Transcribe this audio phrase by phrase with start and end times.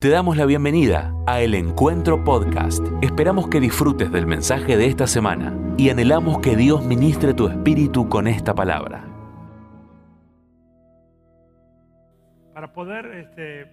[0.00, 2.84] Te damos la bienvenida a El Encuentro Podcast.
[3.02, 8.08] Esperamos que disfrutes del mensaje de esta semana y anhelamos que Dios ministre tu espíritu
[8.08, 9.04] con esta palabra.
[12.54, 13.66] Para poder este,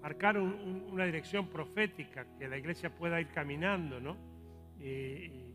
[0.00, 4.16] marcar un- un- una dirección profética, que la iglesia pueda ir caminando, ¿no?
[4.78, 5.46] Y,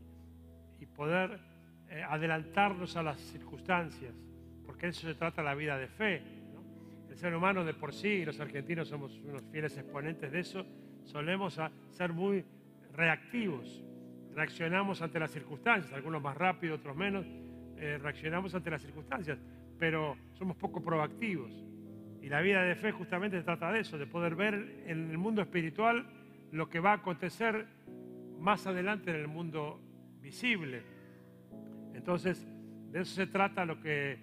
[0.97, 1.39] poder
[1.89, 4.13] eh, adelantarnos a las circunstancias,
[4.65, 6.21] porque eso se trata la vida de fe.
[7.13, 10.65] El ser humano de por sí, los argentinos somos unos fieles exponentes de eso,
[11.03, 11.61] solemos
[11.91, 12.43] ser muy
[12.91, 13.83] reactivos.
[14.33, 17.27] Reaccionamos ante las circunstancias, algunos más rápido, otros menos,
[17.77, 19.37] eh, reaccionamos ante las circunstancias,
[19.77, 21.51] pero somos poco proactivos.
[22.19, 25.43] Y la vida de fe justamente trata de eso, de poder ver en el mundo
[25.43, 26.07] espiritual
[26.51, 27.67] lo que va a acontecer
[28.39, 29.79] más adelante en el mundo
[30.19, 30.81] visible.
[31.93, 32.43] Entonces,
[32.91, 34.17] de eso se trata lo que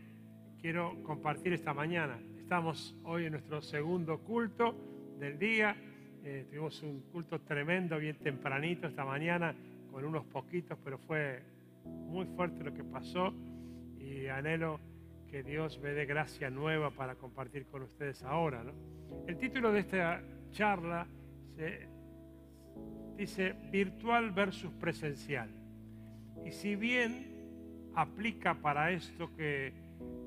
[0.60, 2.18] quiero compartir esta mañana.
[2.50, 4.74] Estamos hoy en nuestro segundo culto
[5.20, 5.76] del día.
[6.24, 9.54] Eh, tuvimos un culto tremendo, bien tempranito esta mañana,
[9.92, 11.44] con unos poquitos, pero fue
[11.84, 13.32] muy fuerte lo que pasó
[14.00, 14.80] y anhelo
[15.30, 18.64] que Dios me dé gracia nueva para compartir con ustedes ahora.
[18.64, 18.72] ¿no?
[19.28, 20.20] El título de esta
[20.50, 21.06] charla
[21.54, 21.86] se
[23.16, 25.48] dice virtual versus presencial.
[26.44, 29.72] Y si bien aplica para esto que,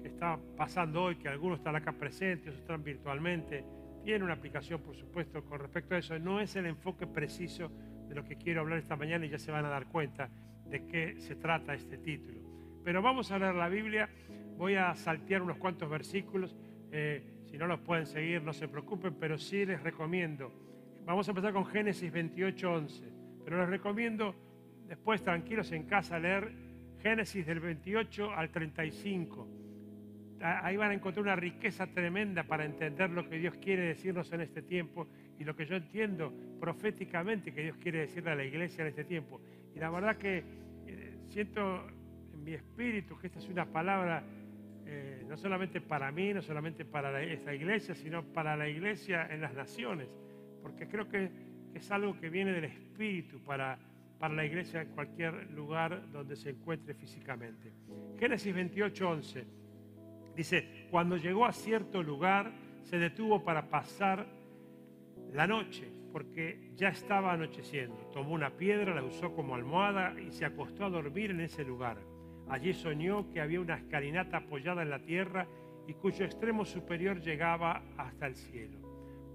[0.08, 3.64] está pasando hoy, que algunos están acá presentes, están virtualmente,
[4.04, 6.18] tiene una aplicación, por supuesto, con respecto a eso.
[6.20, 7.72] No es el enfoque preciso
[8.08, 10.30] de lo que quiero hablar esta mañana y ya se van a dar cuenta
[10.66, 12.42] de qué se trata este título.
[12.84, 14.10] Pero vamos a leer la Biblia,
[14.58, 16.56] voy a saltear unos cuantos versículos,
[16.92, 20.52] eh, si no los pueden seguir no se preocupen, pero sí les recomiendo.
[21.06, 24.36] Vamos a empezar con Génesis 28, 11, pero les recomiendo
[24.88, 26.52] después tranquilos en casa leer
[27.02, 29.63] Génesis del 28 al 35.
[30.46, 34.30] Ah, Ahí van a encontrar una riqueza tremenda para entender lo que Dios quiere decirnos
[34.34, 35.08] en este tiempo
[35.40, 39.06] y lo que yo entiendo proféticamente que Dios quiere decirle a la iglesia en este
[39.06, 39.40] tiempo.
[39.74, 40.44] Y la verdad que
[40.86, 41.88] eh, siento
[42.34, 44.22] en mi espíritu que esta es una palabra
[44.86, 49.40] eh, no solamente para mí, no solamente para esta iglesia, sino para la iglesia en
[49.40, 50.10] las naciones,
[50.62, 51.32] porque creo que
[51.74, 53.80] es algo que viene del espíritu para,
[54.20, 57.72] para la iglesia en cualquier lugar donde se encuentre físicamente.
[58.20, 59.63] Génesis 28, 11.
[60.36, 62.52] Dice, cuando llegó a cierto lugar,
[62.84, 64.26] se detuvo para pasar
[65.32, 67.96] la noche, porque ya estaba anocheciendo.
[68.14, 71.98] Tomó una piedra, la usó como almohada y se acostó a dormir en ese lugar.
[72.50, 75.48] Allí soñó que había una escalinata apoyada en la tierra
[75.88, 78.80] y cuyo extremo superior llegaba hasta el cielo.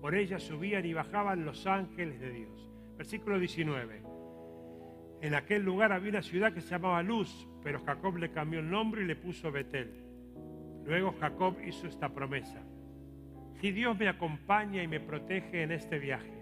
[0.00, 2.70] Por ella subían y bajaban los ángeles de Dios.
[2.96, 4.02] Versículo 19.
[5.20, 8.70] En aquel lugar había una ciudad que se llamaba Luz, pero Jacob le cambió el
[8.70, 10.07] nombre y le puso Betel.
[10.88, 12.62] Luego Jacob hizo esta promesa.
[13.60, 16.32] Si Dios me acompaña y me protege en este viaje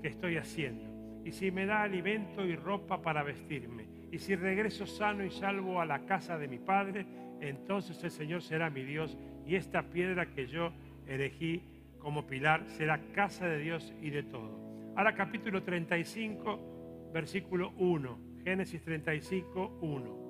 [0.00, 4.86] que estoy haciendo, y si me da alimento y ropa para vestirme, y si regreso
[4.86, 7.06] sano y salvo a la casa de mi padre,
[7.40, 10.72] entonces el Señor será mi Dios, y esta piedra que yo
[11.06, 11.62] elegí
[12.00, 14.92] como pilar será casa de Dios y de todo.
[14.96, 20.22] Ahora capítulo 35, versículo 1, Génesis 35, 1.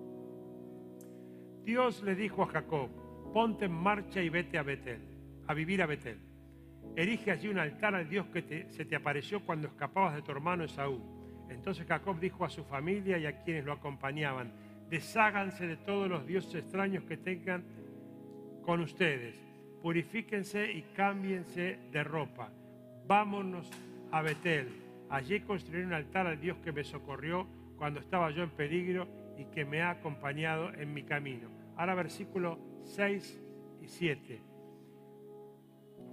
[1.64, 2.90] Dios le dijo a Jacob,
[3.32, 5.00] ponte en marcha y vete a Betel,
[5.46, 6.18] a vivir a Betel.
[6.94, 10.64] Erige allí un altar al Dios que se te apareció cuando escapabas de tu hermano
[10.64, 11.00] Esaú.
[11.48, 14.52] Entonces Jacob dijo a su familia y a quienes lo acompañaban,
[14.90, 17.64] desháganse de todos los dioses extraños que tengan
[18.62, 19.34] con ustedes,
[19.80, 22.50] purifíquense y cámbiense de ropa.
[23.06, 23.70] Vámonos
[24.10, 24.68] a Betel.
[25.08, 29.46] Allí construiré un altar al Dios que me socorrió cuando estaba yo en peligro y
[29.46, 31.48] que me ha acompañado en mi camino.
[31.76, 33.40] Ahora versículos 6
[33.82, 34.40] y 7.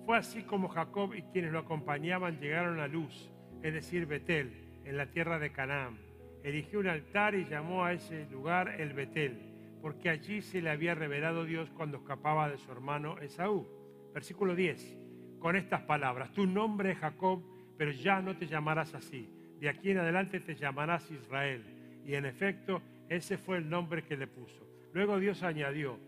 [0.05, 3.29] Fue así como Jacob y quienes lo acompañaban llegaron a Luz,
[3.61, 4.51] es decir, Betel,
[4.85, 5.97] en la tierra de Canaán.
[6.43, 9.37] Erigió un altar y llamó a ese lugar el Betel,
[9.81, 13.67] porque allí se le había revelado Dios cuando escapaba de su hermano Esaú.
[14.13, 14.97] Versículo 10.
[15.39, 17.43] Con estas palabras, tu nombre es Jacob,
[17.77, 19.29] pero ya no te llamarás así.
[19.59, 21.63] De aquí en adelante te llamarás Israel.
[22.05, 24.67] Y en efecto, ese fue el nombre que le puso.
[24.93, 25.99] Luego Dios añadió,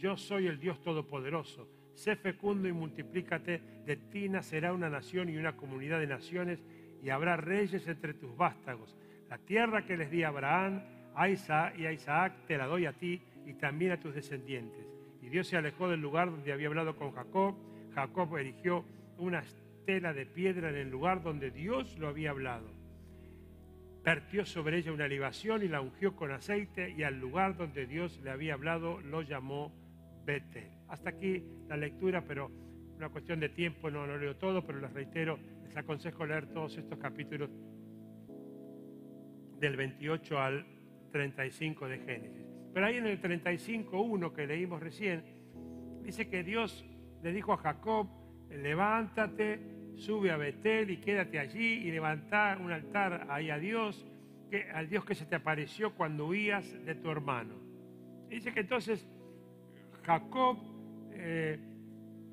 [0.00, 1.68] yo soy el Dios Todopoderoso.
[1.94, 3.60] Sé fecundo y multiplícate.
[3.84, 6.64] De ti nacerá una nación y una comunidad de naciones
[7.02, 8.96] y habrá reyes entre tus vástagos.
[9.28, 10.82] La tierra que les di a Abraham,
[11.14, 14.86] a Isaac y a Isaac te la doy a ti y también a tus descendientes.
[15.20, 17.54] Y Dios se alejó del lugar donde había hablado con Jacob.
[17.94, 18.84] Jacob erigió
[19.18, 22.72] una estela de piedra en el lugar donde Dios lo había hablado.
[24.02, 28.18] Vertió sobre ella una libación y la ungió con aceite y al lugar donde Dios
[28.22, 29.78] le había hablado lo llamó
[30.30, 30.70] Betel.
[30.88, 32.50] Hasta aquí la lectura, pero
[32.96, 36.76] una cuestión de tiempo no lo leo todo, pero les reitero, les aconsejo leer todos
[36.76, 37.50] estos capítulos
[39.58, 40.66] del 28 al
[41.10, 42.46] 35 de Génesis.
[42.72, 45.24] Pero ahí en el 35.1 que leímos recién,
[46.02, 46.84] dice que Dios
[47.22, 48.08] le dijo a Jacob,
[48.50, 49.60] levántate,
[49.96, 54.06] sube a Betel y quédate allí y levantá un altar ahí a Dios,
[54.50, 57.54] que, al Dios que se te apareció cuando huías de tu hermano.
[58.28, 59.06] dice que entonces
[60.04, 60.58] Jacob
[61.12, 61.58] eh,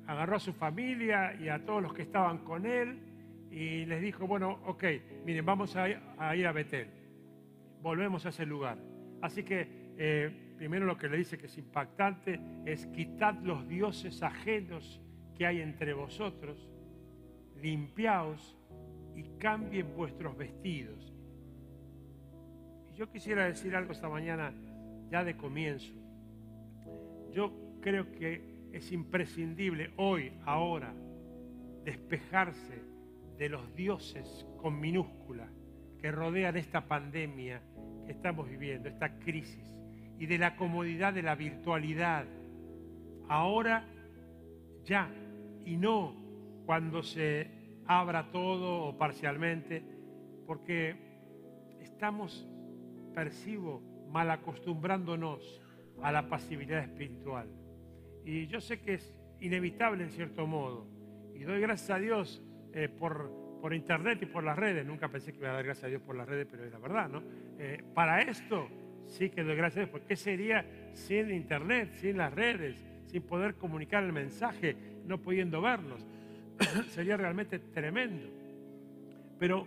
[0.06, 2.98] agarró a su familia y a todos los que estaban con él
[3.50, 4.84] y les dijo, bueno, ok,
[5.24, 6.88] miren, vamos a, ir a Betel.
[7.82, 8.78] Volvemos a ese lugar.
[9.20, 14.22] Así que eh, primero lo que le dice que es impactante es quitad los dioses
[14.22, 15.00] ajenos
[15.36, 16.68] que hay entre vosotros,
[17.60, 18.56] limpiaos
[19.14, 21.14] y cambien vuestros vestidos.
[22.92, 24.52] Y yo quisiera decir algo esta mañana
[25.10, 25.92] ya de comienzo.
[27.32, 30.94] Yo creo que es imprescindible hoy, ahora,
[31.84, 32.82] despejarse
[33.38, 35.48] de los dioses con minúscula
[36.00, 37.62] que rodean esta pandemia
[38.06, 39.72] que estamos viviendo, esta crisis,
[40.18, 42.24] y de la comodidad de la virtualidad.
[43.28, 43.84] Ahora,
[44.84, 45.10] ya,
[45.64, 46.14] y no
[46.66, 47.50] cuando se
[47.86, 49.82] abra todo o parcialmente,
[50.46, 50.96] porque
[51.80, 52.46] estamos,
[53.14, 55.60] percibo, mal acostumbrándonos
[56.02, 57.48] a la pasividad espiritual.
[58.24, 60.86] Y yo sé que es inevitable en cierto modo.
[61.34, 62.42] Y doy gracias a Dios
[62.72, 63.30] eh, por,
[63.60, 64.84] por internet y por las redes.
[64.84, 66.78] Nunca pensé que iba a dar gracias a Dios por las redes, pero es la
[66.78, 67.22] verdad, ¿no?
[67.58, 68.68] Eh, para esto
[69.06, 73.22] sí que doy gracias a Dios, porque ¿qué sería sin internet, sin las redes, sin
[73.22, 76.06] poder comunicar el mensaje, no pudiendo vernos?
[76.90, 78.28] sería realmente tremendo.
[79.38, 79.66] Pero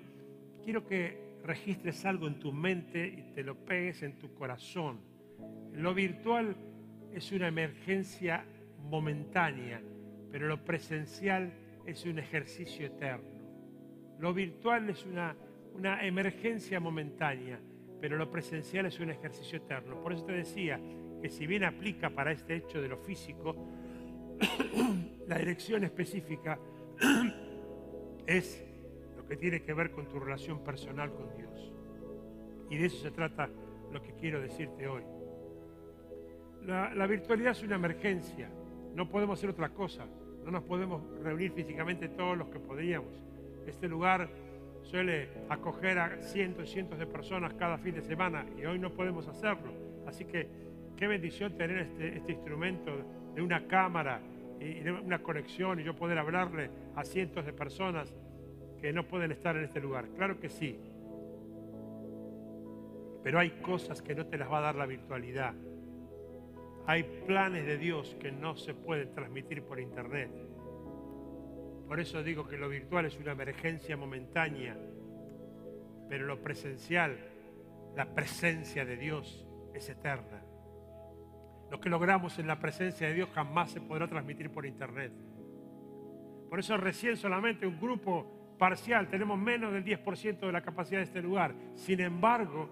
[0.63, 4.99] quiero que registres algo en tu mente y te lo pegues en tu corazón.
[5.73, 6.55] Lo virtual
[7.13, 8.45] es una emergencia
[8.89, 9.81] momentánea,
[10.31, 11.53] pero lo presencial
[11.85, 13.29] es un ejercicio eterno.
[14.19, 15.35] Lo virtual es una,
[15.73, 17.59] una emergencia momentánea,
[17.99, 20.01] pero lo presencial es un ejercicio eterno.
[20.01, 20.79] Por eso te decía
[21.21, 23.55] que si bien aplica para este hecho de lo físico,
[25.27, 26.59] la dirección específica
[28.25, 28.63] es
[29.15, 31.71] lo que tiene que ver con tu relación personal con Dios.
[32.69, 33.49] Y de eso se trata
[33.91, 35.03] lo que quiero decirte hoy.
[36.65, 38.49] La, virtualidad es una emergencia,
[38.93, 40.05] no podemos hacer otra cosa,
[40.45, 43.13] no nos podemos reunir físicamente todos los que podríamos.
[43.65, 44.29] Este lugar
[44.83, 48.91] suele acoger a cientos y cientos de personas cada fin de semana y hoy no
[48.91, 49.71] podemos hacerlo.
[50.05, 50.47] Así que
[50.95, 52.91] qué bendición tener este, este instrumento
[53.33, 54.21] de una cámara
[54.59, 58.13] y una conexión y yo poder hablarle a cientos de personas
[58.79, 60.07] que no pueden estar en este lugar.
[60.15, 60.79] Claro que sí.
[63.23, 65.53] Pero hay cosas que no te las va a dar la virtualidad.
[66.87, 70.31] Hay planes de Dios que no se pueden transmitir por internet.
[71.87, 74.77] Por eso digo que lo virtual es una emergencia momentánea,
[76.09, 77.17] pero lo presencial,
[77.95, 80.41] la presencia de Dios es eterna.
[81.69, 85.11] Lo que logramos en la presencia de Dios jamás se podrá transmitir por internet.
[86.49, 91.05] Por eso recién solamente un grupo parcial, tenemos menos del 10% de la capacidad de
[91.05, 91.55] este lugar.
[91.75, 92.69] Sin embargo,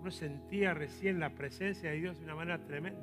[0.00, 3.00] uno sentía recién la presencia de Dios de una manera tremenda.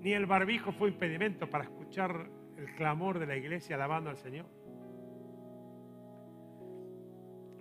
[0.00, 4.46] Ni el barbijo fue impedimento para escuchar el clamor de la iglesia alabando al Señor.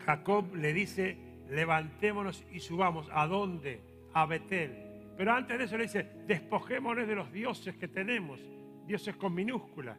[0.06, 1.18] Jacob le dice,
[1.50, 3.10] levantémonos y subamos.
[3.12, 3.82] ¿A dónde?
[4.14, 5.14] A Betel.
[5.18, 8.40] Pero antes de eso le dice, despojémonos de los dioses que tenemos,
[8.86, 9.98] dioses con minúscula.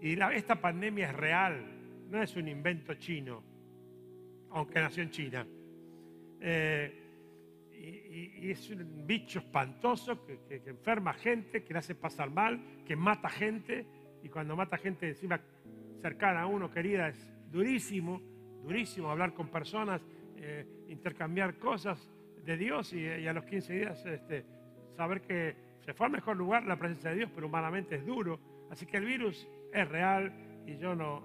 [0.00, 1.64] Y esta pandemia es real,
[2.08, 3.42] no es un invento chino,
[4.50, 5.46] aunque nació en China.
[6.40, 7.04] Eh,
[7.72, 12.96] y, es un bicho espantoso que, que, enferma gente, que le hace pasar mal, que
[12.96, 13.86] mata gente,
[14.22, 15.40] y cuando mata gente encima
[16.00, 18.20] cercana a uno, querida, es durísimo,
[18.62, 20.02] durísimo hablar con personas,
[20.36, 22.10] eh, intercambiar cosas
[22.44, 24.44] de Dios y, a los 15 días este,
[24.96, 28.38] saber que se fue al mejor lugar la presencia de Dios, pero humanamente es duro.
[28.70, 30.32] Así que el virus es real
[30.66, 31.24] y yo no,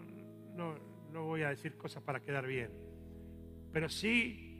[0.56, 0.76] no,
[1.26, 2.72] voy a decir cosas para quedar bien.
[3.72, 4.53] Pero sí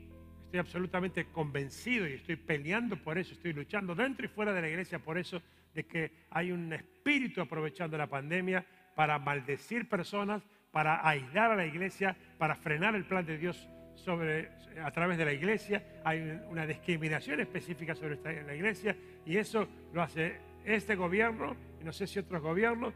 [0.54, 4.70] estoy absolutamente convencido y estoy peleando por eso, estoy luchando dentro y fuera de la
[4.70, 5.42] iglesia por eso,
[5.74, 11.66] de que hay un espíritu aprovechando la pandemia para maldecir personas, para aislar a la
[11.66, 16.68] iglesia, para frenar el plan de Dios sobre, a través de la iglesia, hay una
[16.68, 18.96] discriminación específica sobre esta, la iglesia
[19.26, 22.94] y eso lo hace este gobierno y no sé si otros gobiernos,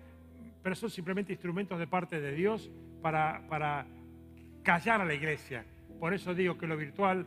[0.62, 2.70] pero son simplemente instrumentos de parte de Dios
[3.02, 3.88] para, para
[4.62, 5.66] callar a la iglesia.
[6.00, 7.26] Por eso digo que lo virtual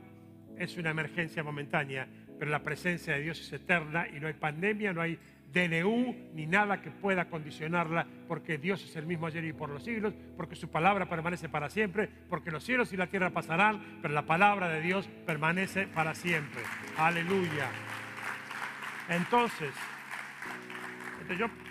[0.59, 2.07] es una emergencia momentánea,
[2.39, 5.19] pero la presencia de Dios es eterna y no hay pandemia, no hay
[5.53, 9.83] DNU ni nada que pueda condicionarla, porque Dios es el mismo ayer y por los
[9.83, 14.15] siglos, porque su palabra permanece para siempre, porque los cielos y la tierra pasarán, pero
[14.15, 16.63] la palabra de Dios permanece para siempre.
[16.97, 17.69] Aleluya.
[19.09, 19.75] Entonces,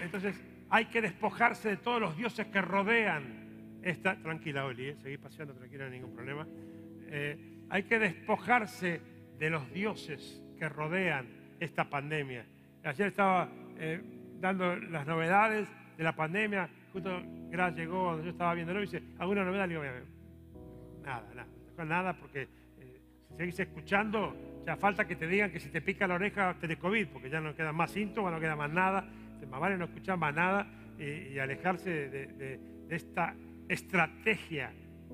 [0.01, 4.15] entonces, hay que despojarse de todos los dioses que rodean esta...
[4.15, 4.97] Tranquila, Oli, ¿eh?
[5.01, 6.47] seguí paseando tranquila, ningún problema.
[7.07, 9.01] Eh, hay que despojarse
[9.37, 11.27] de los dioses que rodean
[11.59, 12.45] esta pandemia.
[12.83, 14.01] Ayer estaba eh,
[14.39, 16.69] dando las novedades de la pandemia.
[16.91, 19.67] Justo Gras llegó yo estaba viendo y dice, ¿alguna novedad?
[19.67, 19.83] Le digo,
[21.03, 24.35] nada, nada, nada porque eh, si seguís escuchando,
[24.65, 27.39] ya falta que te digan que si te pica la oreja tenés COVID, porque ya
[27.39, 29.07] no quedan más síntomas, no queda más nada.
[29.49, 30.67] Más vale no escuchar más nada
[30.99, 32.59] y, alejarse de,
[32.89, 33.33] esta
[33.69, 34.73] estrategia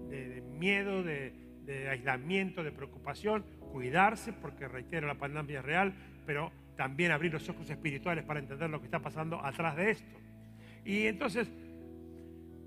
[0.09, 1.44] de, miedo, de
[1.89, 5.93] aislamiento, de preocupación, cuidarse, porque reitero, la pandemia es real,
[6.25, 10.17] pero también abrir los ojos espirituales para entender lo que está pasando atrás de esto.
[10.83, 11.51] Y entonces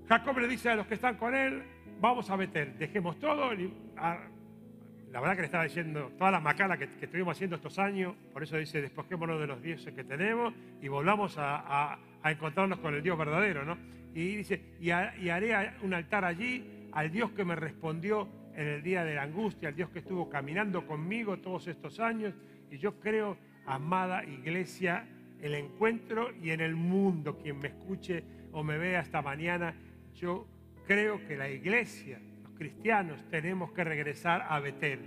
[0.07, 1.63] Jacob le dice a los que están con él,
[2.01, 3.51] vamos a meter, dejemos todo.
[3.53, 8.43] la verdad que le estaba diciendo toda la macana que, estuvimos haciendo estos años, por
[8.43, 13.17] eso dice, despojémonos de los dioses que tenemos y volvamos a, encontrarnos con el Dios
[13.17, 13.77] verdadero, ¿no?
[14.13, 18.27] Y dice, y haré un altar allí al Dios que me respondió
[18.59, 22.35] en el día de la angustia, al Dios que estuvo caminando conmigo todos estos años.
[22.69, 25.07] Y yo creo amada iglesia,
[25.41, 29.73] el encuentro y en el mundo, quien me escuche o me vea esta mañana,
[30.13, 30.45] yo
[30.85, 34.99] creo que la iglesia, los cristianos, tenemos que regresar a Betel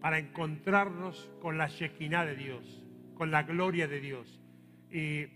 [0.00, 2.84] para encontrarnos con la Shekinah de Dios,
[3.16, 4.40] con la gloria de Dios.
[4.92, 5.26] Y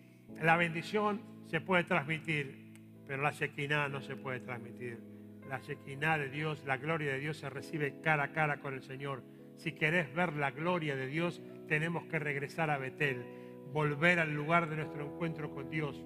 [0.40, 2.72] la bendición se puede transmitir,
[3.08, 5.11] pero la Shekinah no se puede transmitir.
[5.48, 8.82] La Shekinah de Dios, la gloria de Dios se recibe cara a cara con el
[8.82, 9.22] Señor.
[9.56, 13.24] Si querés ver la gloria de Dios, tenemos que regresar a Betel,
[13.72, 16.04] volver al lugar de nuestro encuentro con Dios.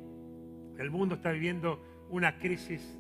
[0.79, 2.99] El mundo está viviendo una crisis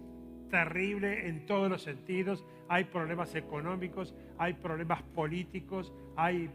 [0.50, 2.44] terrible en todos los sentidos.
[2.68, 6.50] Hay problemas económicos, hay problemas políticos, hay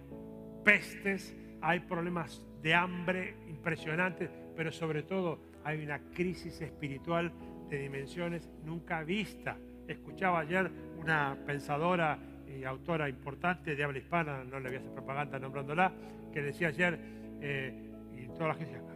[0.64, 7.32] pestes, hay problemas de hambre impresionantes, pero sobre todo hay una crisis espiritual
[7.70, 9.58] de dimensiones nunca vista.
[9.92, 12.18] Escuchaba ayer una pensadora
[12.48, 15.92] y autora importante de habla hispana, no le voy a hacer propaganda nombrándola,
[16.34, 17.00] que decía ayer,
[17.42, 18.94] eh, y toda la gente decía,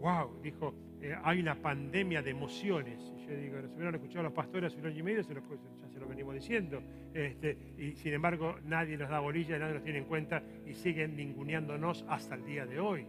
[0.00, 3.12] wow, dijo, eh, hay una pandemia de emociones.
[3.16, 6.00] Y yo digo, si hubieran escuchado los pastores hace un año y medio, ya se
[6.00, 6.82] lo venimos diciendo.
[7.12, 11.16] Este, y sin embargo, nadie nos da bolilla, nadie nos tiene en cuenta y siguen
[11.16, 13.06] ninguneándonos hasta el día de hoy.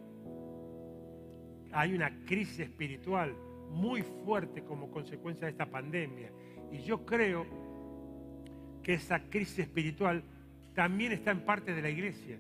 [1.72, 3.36] Hay una crisis espiritual
[3.72, 6.32] muy fuerte como consecuencia de esta pandemia.
[6.72, 7.46] Y yo creo
[8.84, 10.24] que esa crisis espiritual
[10.74, 12.38] también está en parte de la iglesia.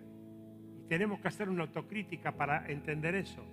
[0.78, 3.44] Y tenemos que hacer una autocrítica para entender eso.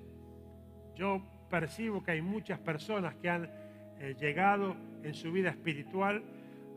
[0.94, 3.50] Yo percibo que hay muchas personas que han
[3.98, 6.22] eh, llegado en su vida espiritual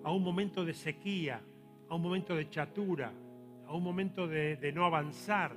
[0.04, 1.42] a un momento de sequía,
[1.90, 3.12] a un momento de chatura,
[3.68, 5.52] a un momento de, de no avanzar,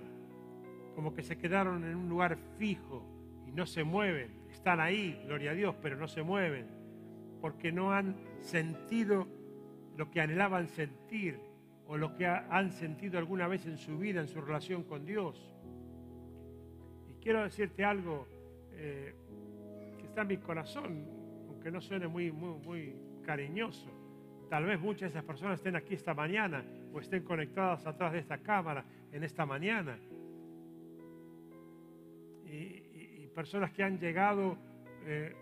[0.95, 3.03] como que se quedaron en un lugar fijo
[3.47, 4.33] y no se mueven.
[4.51, 6.67] Están ahí, gloria a Dios, pero no se mueven,
[7.41, 9.27] porque no han sentido
[9.97, 11.39] lo que anhelaban sentir
[11.87, 15.53] o lo que han sentido alguna vez en su vida, en su relación con Dios.
[17.09, 18.27] Y quiero decirte algo
[18.73, 19.15] eh,
[19.99, 21.05] que está en mi corazón,
[21.49, 23.91] aunque no suene muy, muy, muy cariñoso.
[24.49, 28.19] Tal vez muchas de esas personas estén aquí esta mañana o estén conectadas atrás de
[28.21, 29.99] esta cámara en esta mañana.
[32.47, 32.89] Y,
[33.35, 34.59] personas que han llegado
[35.07, 35.35] eh,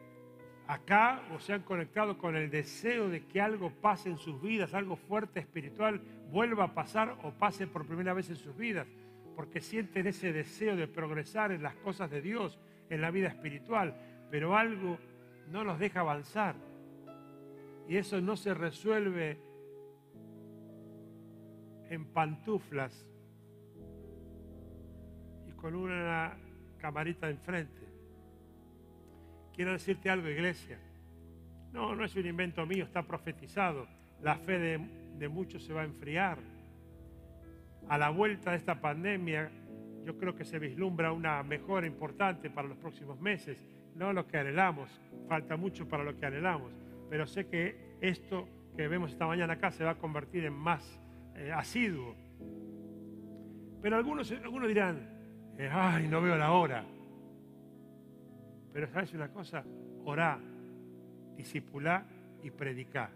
[0.68, 4.74] acá o se han conectado con el deseo de que algo pase en sus vidas,
[4.74, 8.86] algo fuerte espiritual, vuelva a pasar o pase por primera vez en sus vidas,
[9.34, 12.58] porque sienten ese deseo de progresar en las cosas de Dios,
[12.90, 13.96] en la vida espiritual,
[14.30, 14.98] pero algo
[15.50, 16.54] no los deja avanzar.
[17.88, 19.38] Y eso no se resuelve
[21.88, 23.06] en pantuflas
[25.46, 26.36] y con una
[26.76, 27.87] camarita enfrente.
[29.58, 30.78] Quiero decirte algo, iglesia.
[31.72, 33.88] No, no es un invento mío, está profetizado.
[34.22, 36.38] La fe de, muchos se va a enfriar.
[37.88, 39.50] A la vuelta de esta pandemia,
[40.04, 43.60] yo creo que se vislumbra una mejora importante para los próximos meses.
[43.96, 44.88] No lo que anhelamos,
[45.28, 46.70] falta mucho para lo que anhelamos,
[47.10, 51.00] pero sé que esto que vemos esta mañana acá se va a convertir en más
[51.34, 52.14] eh, asiduo.
[53.82, 55.00] Pero algunos, algunos dirán,
[55.58, 56.84] eh, ay, no veo la hora.
[58.72, 59.64] Pero sabes una cosa,
[60.04, 60.38] orá,
[61.36, 62.06] discipulá
[62.42, 63.10] y predicá.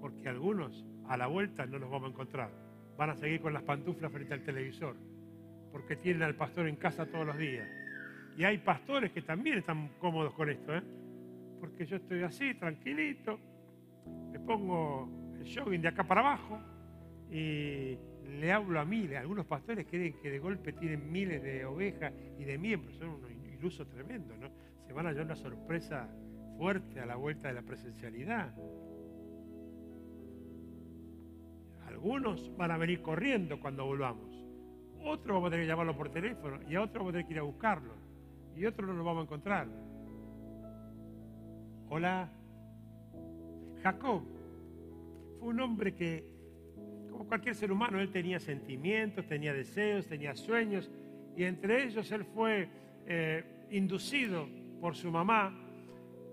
[0.00, 2.50] Porque algunos a la vuelta no nos vamos a encontrar.
[2.96, 4.96] Van a seguir con las pantuflas frente al televisor.
[5.72, 7.68] Porque tienen al pastor en casa todos los días.
[8.36, 10.82] Y hay pastores que también están cómodos con esto, ¿eh?
[11.58, 13.38] porque yo estoy así, tranquilito,
[14.30, 15.08] me pongo
[15.40, 16.58] el jogging de acá para abajo
[17.30, 17.98] y
[18.38, 19.18] le hablo a miles.
[19.18, 23.30] Algunos pastores creen que de golpe tienen miles de ovejas y de miembros, son unos
[23.58, 24.50] ilusos tremendos, ¿no?
[24.88, 26.08] Se van a llevar una sorpresa
[26.56, 28.50] fuerte a la vuelta de la presencialidad.
[31.86, 34.34] Algunos van a venir corriendo cuando volvamos.
[35.04, 37.34] Otros vamos a tener que llamarlo por teléfono y a otros vamos a tener que
[37.34, 37.92] ir a buscarlo.
[38.56, 39.68] Y otros no lo vamos a encontrar.
[41.90, 42.30] Hola.
[43.82, 44.22] Jacob
[45.38, 46.32] fue un hombre que,
[47.10, 50.90] como cualquier ser humano, él tenía sentimientos, tenía deseos, tenía sueños.
[51.36, 52.70] Y entre ellos él fue
[53.06, 54.48] eh, inducido
[54.80, 55.54] por su mamá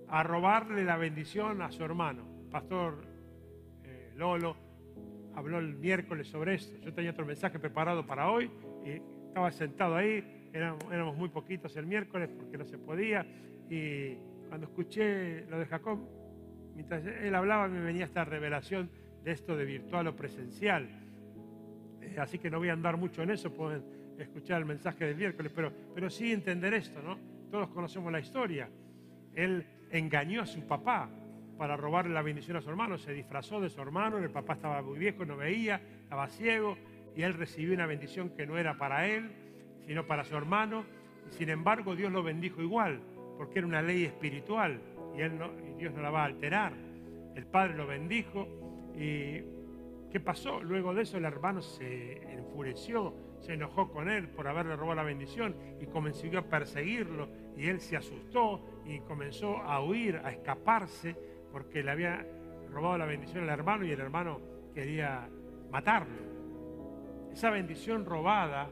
[0.07, 2.23] a robarle la bendición a su hermano.
[2.51, 3.05] Pastor
[3.83, 4.55] eh, Lolo
[5.35, 6.77] habló el miércoles sobre esto.
[6.81, 8.49] Yo tenía otro mensaje preparado para hoy
[8.85, 10.49] y estaba sentado ahí.
[10.53, 13.25] Éramos, muy poquitos el miércoles porque no se podía.
[13.69, 14.15] Y
[14.47, 15.99] cuando escuché lo de Jacob,
[16.75, 18.89] mientras él hablaba me venía esta revelación
[19.23, 20.87] de esto de virtual o presencial.
[22.01, 23.83] Eh, así que no voy a andar mucho en eso, pueden
[24.17, 27.34] escuchar el mensaje del miércoles, pero, pero sí entender esto, ¿no?
[27.49, 28.69] Todos conocemos la historia.
[29.33, 31.09] Él engañó a su papá
[31.57, 34.81] para robarle la bendición a su hermano, se disfrazó de su hermano, el papá estaba
[34.81, 36.77] muy viejo, no veía, estaba ciego,
[37.15, 39.31] y él recibió una bendición que no era para él,
[39.87, 40.83] sino para su hermano,
[41.29, 43.01] sin embargo Dios lo bendijo igual,
[43.37, 44.81] porque era una ley espiritual,
[45.15, 46.73] y, él no, y Dios no la va a alterar.
[47.35, 48.47] El padre lo bendijo,
[48.93, 49.41] y
[50.11, 50.61] ¿qué pasó?
[50.61, 55.03] Luego de eso el hermano se enfureció, se enojó con él por haberle robado la
[55.03, 61.15] bendición y comenzó a perseguirlo y él se asustó y comenzó a huir, a escaparse
[61.51, 62.25] porque le había
[62.71, 64.41] robado la bendición al hermano y el hermano
[64.73, 65.29] quería
[65.69, 66.17] matarlo.
[67.31, 68.67] Esa bendición robada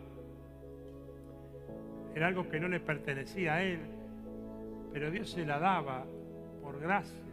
[2.15, 3.79] era algo que no le pertenecía a él,
[4.91, 6.03] pero Dios se la daba
[6.63, 7.23] por gracia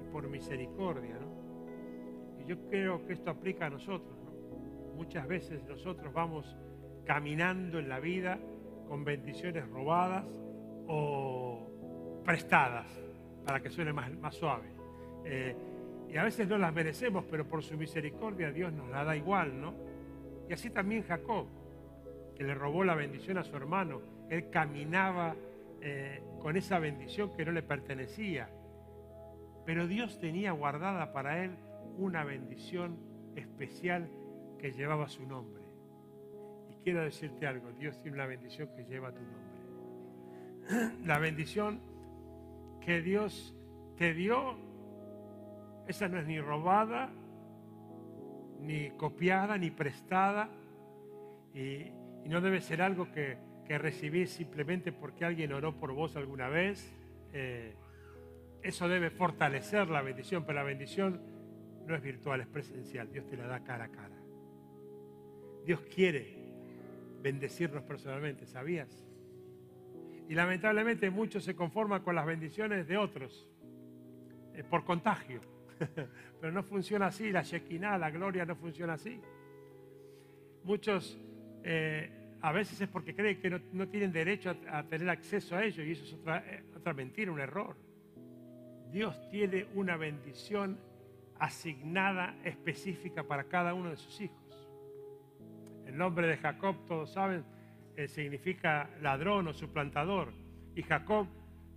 [0.00, 1.16] y por misericordia.
[2.40, 4.11] Y yo creo que esto aplica a nosotros.
[4.94, 6.56] Muchas veces nosotros vamos
[7.04, 8.38] caminando en la vida
[8.88, 10.26] con bendiciones robadas
[10.86, 12.86] o prestadas,
[13.44, 14.68] para que suene más, más suave.
[15.24, 15.56] Eh,
[16.08, 19.60] y a veces no las merecemos, pero por su misericordia Dios nos la da igual,
[19.60, 19.74] ¿no?
[20.48, 21.46] Y así también Jacob,
[22.36, 25.34] que le robó la bendición a su hermano, él caminaba
[25.80, 28.48] eh, con esa bendición que no le pertenecía,
[29.64, 31.56] pero Dios tenía guardada para él
[31.96, 32.96] una bendición
[33.36, 34.08] especial
[34.62, 35.60] que llevaba su nombre.
[36.70, 40.98] Y quiero decirte algo, Dios tiene una bendición que lleva tu nombre.
[41.04, 41.80] La bendición
[42.80, 43.56] que Dios
[43.96, 44.56] te dio,
[45.88, 47.10] esa no es ni robada,
[48.60, 50.48] ni copiada, ni prestada,
[51.52, 51.90] y,
[52.24, 56.94] no debe ser algo que, recibís simplemente porque alguien oró por vos alguna vez.
[57.32, 57.74] Eh,
[58.62, 61.22] eso debe fortalecer la bendición, pero la bendición
[61.86, 63.10] no es virtual, es presencial.
[63.10, 64.11] Dios te la da cara a cara.
[65.64, 66.36] Dios quiere
[67.22, 69.06] bendecirnos personalmente, ¿sabías?
[70.28, 73.48] Y lamentablemente muchos se conforman con las bendiciones de otros
[74.54, 75.40] eh, por contagio.
[76.40, 79.20] Pero no funciona así, la Shekinah, la gloria no funciona así.
[80.64, 81.18] Muchos
[81.64, 85.84] eh, a veces es porque creen que no, tienen derecho a, tener acceso a ello
[85.84, 87.76] y eso es eh, otra mentira, un error.
[88.90, 90.78] Dios tiene una bendición
[91.38, 94.41] asignada específica para cada uno de sus hijos.
[95.92, 97.44] El nombre de Jacob, todos saben,
[97.96, 100.32] eh, significa ladrón o suplantador.
[100.74, 101.26] Y Jacob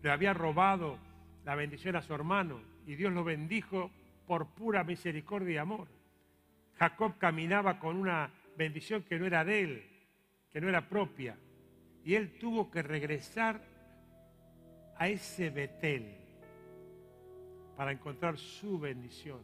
[0.02, 0.98] le había robado
[1.44, 3.92] la bendición a su hermano y Dios lo bendijo
[4.26, 5.90] por pura misericordia y amor.
[6.80, 9.84] Jacob caminaba con una bendición que no era de él,
[10.50, 11.38] que no era propia.
[12.06, 13.62] Y él tuvo que regresar
[14.98, 16.16] a ese Betel
[17.76, 19.42] para encontrar su bendición,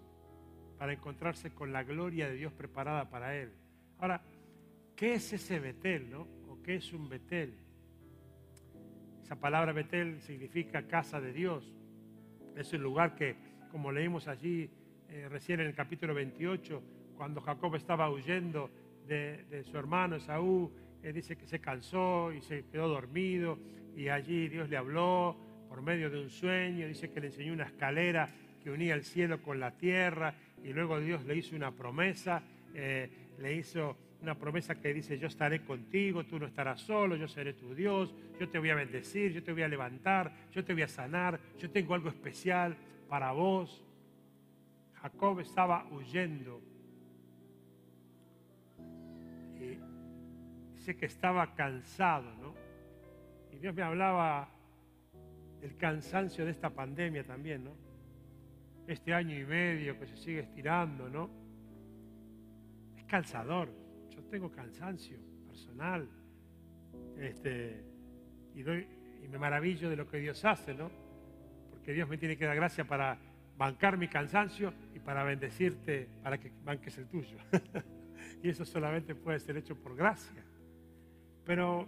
[0.80, 3.52] para encontrarse con la gloria de Dios preparada para él.
[4.00, 4.22] Ahora,
[5.02, 6.28] ¿qué es ese Betel, no?
[6.64, 7.56] ¿Qué es un Betel?
[9.24, 11.74] Esa palabra Betel significa casa de Dios.
[12.56, 13.36] Es un lugar que,
[13.72, 14.70] como leímos allí
[15.10, 16.84] eh, recién en el capítulo 28,
[17.18, 18.70] cuando Jacob estaba huyendo
[19.08, 23.58] de, su hermano Esaú, él dice que se cansó y se quedó dormido
[23.96, 25.36] y allí Dios le habló
[25.68, 28.30] por medio de un sueño, dice que le enseñó una escalera
[28.64, 32.44] que unía el cielo con la tierra y luego Dios le hizo una promesa,
[32.76, 33.10] eh,
[33.40, 37.54] le hizo una promesa que dice, yo estaré contigo, tú no estarás solo, yo seré
[37.54, 40.84] tu Dios, yo te voy a bendecir, yo te voy a levantar, yo te voy
[40.84, 42.78] a sanar, yo tengo algo especial
[43.10, 43.84] para vos.
[45.02, 46.62] Jacob estaba huyendo.
[49.60, 49.80] Y
[50.76, 52.54] dice que estaba cansado, ¿no?
[53.52, 54.50] Y Dios me hablaba
[55.62, 57.72] del cansancio de esta pandemia también, ¿no?
[58.86, 61.30] Este año y medio que se sigue estirando, ¿no?
[62.98, 63.81] Es cansador.
[64.22, 66.08] Yo tengo cansancio personal.
[67.18, 67.84] Este,
[68.54, 70.92] y, y me maravillo de lo que Dios hace, ¿no?
[71.72, 73.18] Porque Dios me tiene que dar gracia para
[73.58, 77.38] bancar mi cansancio y para bendecirte, para que banques el tuyo.
[78.44, 80.44] y eso solamente puede ser hecho por gracia.
[81.44, 81.88] Pero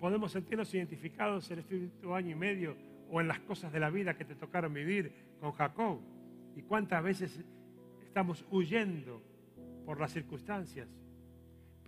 [0.00, 2.76] podemos sentirnos identificados en este año y medio
[3.10, 6.00] o en las cosas de la vida que te tocaron vivir con Jacob.
[6.56, 7.44] Y cuántas veces
[8.02, 9.22] estamos huyendo
[9.84, 10.88] por las circunstancias.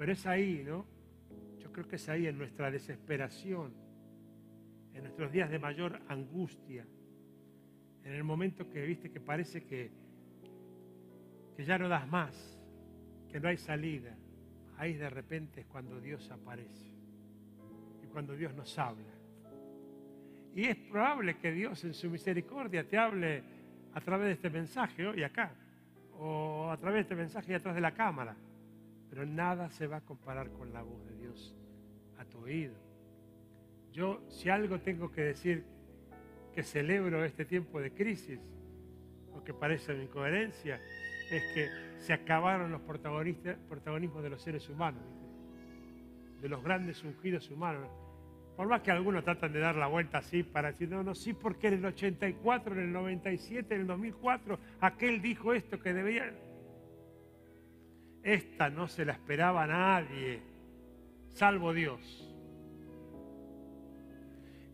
[0.00, 0.86] Pero es ahí, ¿no?
[1.58, 3.74] Yo creo que es ahí en nuestra desesperación,
[4.94, 6.86] en nuestros días de mayor angustia,
[8.02, 9.90] en el momento que viste que parece que,
[11.54, 12.58] que ya no das más,
[13.28, 14.16] que no hay salida.
[14.78, 16.94] Ahí de repente es cuando Dios aparece
[18.02, 19.12] y cuando Dios nos habla.
[20.54, 23.42] Y es probable que Dios en su misericordia te hable
[23.92, 25.52] a través de este mensaje hoy acá,
[26.18, 28.34] o a través de este mensaje y atrás de la cámara.
[29.10, 31.54] Pero nada se va a comparar con la voz de Dios
[32.18, 32.74] a tu oído.
[33.92, 35.64] Yo, si algo tengo que decir
[36.54, 38.40] que celebro este tiempo de crisis,
[39.34, 40.80] o que parece una incoherencia,
[41.30, 41.68] es que
[41.98, 45.02] se acabaron los protagonismos de los seres humanos,
[46.40, 47.88] de los grandes ungidos humanos.
[48.56, 51.32] Por más que algunos tratan de dar la vuelta así para decir, no, no, sí,
[51.32, 56.32] porque en el 84, en el 97, en el 2004, aquel dijo esto que debía...
[58.22, 60.40] Esta no se la esperaba nadie,
[61.28, 62.26] salvo Dios.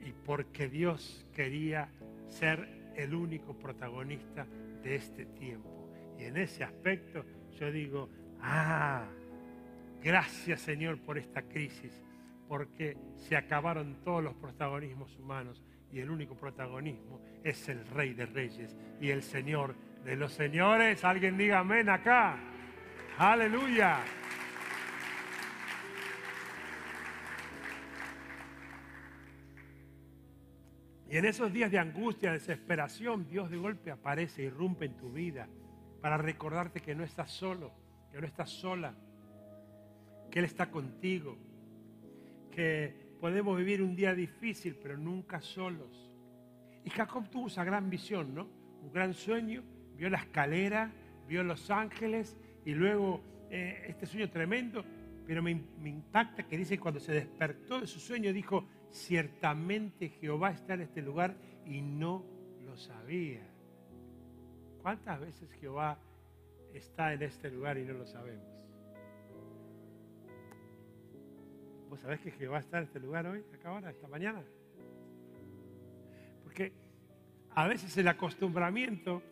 [0.05, 1.89] Y porque Dios quería
[2.29, 4.47] ser el único protagonista
[4.83, 5.89] de este tiempo.
[6.19, 7.25] Y en ese aspecto
[7.59, 8.09] yo digo,
[8.41, 9.05] ah,
[10.03, 12.03] gracias Señor por esta crisis,
[12.49, 18.27] porque se acabaron todos los protagonismos humanos y el único protagonismo es el Rey de
[18.27, 21.05] Reyes y el Señor de los señores.
[21.05, 22.39] Alguien diga amén acá.
[23.19, 24.01] Aleluya.
[31.09, 35.49] Y en esos días de angustia, desesperación, Dios de golpe aparece, irrumpe en tu vida
[36.03, 37.73] para recordarte que no estás solo,
[38.13, 38.95] que no estás sola,
[40.31, 41.39] que Él está contigo,
[42.51, 46.13] que podemos vivir un día difícil, pero nunca solos.
[46.85, 48.47] Y Jacob tuvo esa gran visión, ¿no?
[48.83, 49.63] Un gran sueño,
[49.97, 50.93] vio la escalera,
[51.27, 54.85] vio los ángeles y luego eh, este sueño tremendo,
[55.25, 60.51] pero me, me impacta que dice cuando se despertó de su sueño, dijo, ciertamente Jehová
[60.51, 62.25] está en este lugar y no
[62.65, 63.47] lo sabía.
[64.83, 65.97] ¿Cuántas veces Jehová
[66.75, 68.45] está en este lugar y no lo sabemos?
[71.89, 74.43] ¿Vos sabés que Jehová está en este lugar hoy, acá ahora, esta mañana?
[76.43, 76.73] Porque
[77.51, 79.23] a veces el acostumbramiento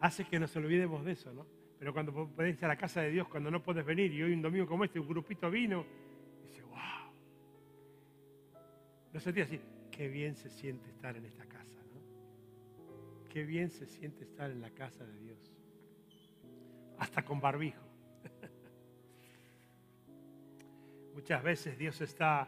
[0.00, 1.59] hace que nos olvidemos de eso, ¿no?
[1.80, 4.34] Pero cuando podés ir a la casa de Dios, cuando no puedes venir, y hoy
[4.34, 5.86] un domingo como este, un grupito vino,
[6.42, 6.78] dice, wow.
[9.14, 9.58] No sentí así,
[9.90, 11.80] qué bien se siente estar en esta casa.
[13.30, 15.38] Qué bien se siente estar en la casa de Dios.
[16.98, 17.82] Hasta con barbijo.
[21.14, 22.46] Muchas veces Dios está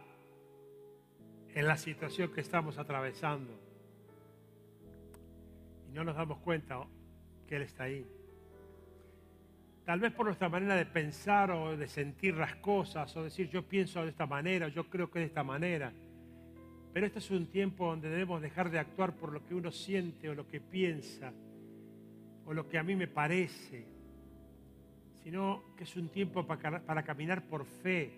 [1.55, 3.59] en la situación que estamos atravesando
[5.89, 6.87] y no nos damos cuenta
[7.47, 8.07] que Él está ahí.
[9.85, 13.67] Tal vez por nuestra manera de pensar o de sentir las cosas o decir yo
[13.67, 15.93] pienso de esta manera, yo creo que de esta manera.
[16.93, 20.29] Pero este es un tiempo donde debemos dejar de actuar por lo que uno siente
[20.29, 21.33] o lo que piensa
[22.45, 23.87] o lo que a mí me parece,
[25.23, 28.11] sino que es un tiempo para, caminar por fe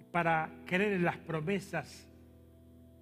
[0.00, 2.08] y para creer en las promesas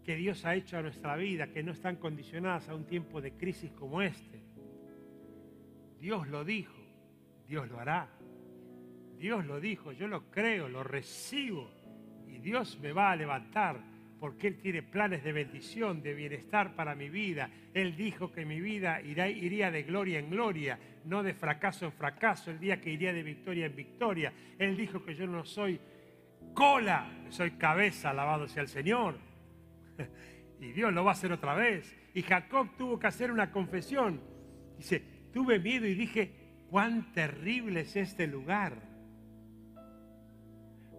[0.05, 3.33] que Dios ha hecho a nuestra vida, que no están condicionadas a un tiempo de
[3.33, 4.42] crisis como este.
[6.01, 6.82] Dios lo dijo,
[7.46, 8.09] Dios lo hará.
[9.18, 11.70] Dios lo dijo, yo lo creo, lo recibo
[12.26, 13.81] y Dios me va a levantar
[14.18, 17.50] porque Él tiene planes de bendición, de bienestar para mi vida.
[17.74, 22.50] Él dijo que mi vida iría de gloria en gloria, no de fracaso en fracaso,
[22.50, 24.33] el día que iría de victoria en victoria.
[24.59, 25.81] Él dijo que yo no soy
[26.55, 29.18] cola, soy cabeza, alabado sea el Señor.
[30.61, 31.92] Y Dios lo va a hacer otra vez.
[32.14, 34.20] Y Jacob tuvo que hacer una confesión.
[34.78, 35.02] Dice,
[35.33, 36.41] tuve miedo y dije,
[36.72, 38.72] cuán terrible es este lugar.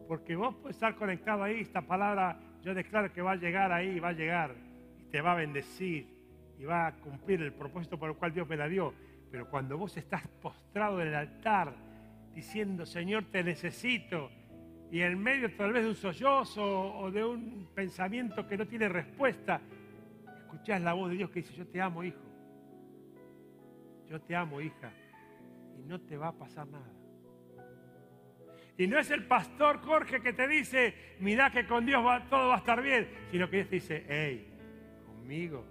[0.07, 3.99] Porque vos puedes estar conectado ahí, esta palabra yo declaro que va a llegar ahí,
[3.99, 4.55] va a llegar
[4.99, 6.07] y te va a bendecir
[6.59, 8.93] y va a cumplir el propósito por el cual Dios me la dio.
[9.31, 11.73] Pero cuando vos estás postrado en el altar
[12.35, 14.29] diciendo, Señor, te necesito,
[14.91, 18.89] y en medio tal vez de un sollozo o de un pensamiento que no tiene
[18.89, 19.59] respuesta,
[20.37, 22.21] escuchás la voz de Dios que dice, yo te amo, hijo.
[24.07, 24.93] Yo te amo, hija.
[25.79, 26.93] Y no te va a pasar nada.
[28.77, 32.55] Y no es el pastor Jorge que te dice, mira que con Dios todo va
[32.55, 34.51] a estar bien, sino que Dios te dice, hey,
[35.05, 35.63] conmigo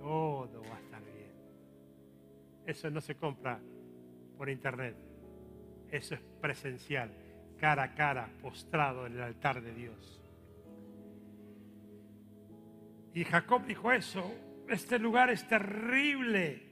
[0.00, 1.32] todo va a estar bien.
[2.66, 3.60] Eso no se compra
[4.36, 4.96] por internet,
[5.90, 7.10] eso es presencial,
[7.56, 10.22] cara a cara, postrado en el altar de Dios.
[13.14, 14.34] Y Jacob dijo eso,
[14.68, 16.67] este lugar es terrible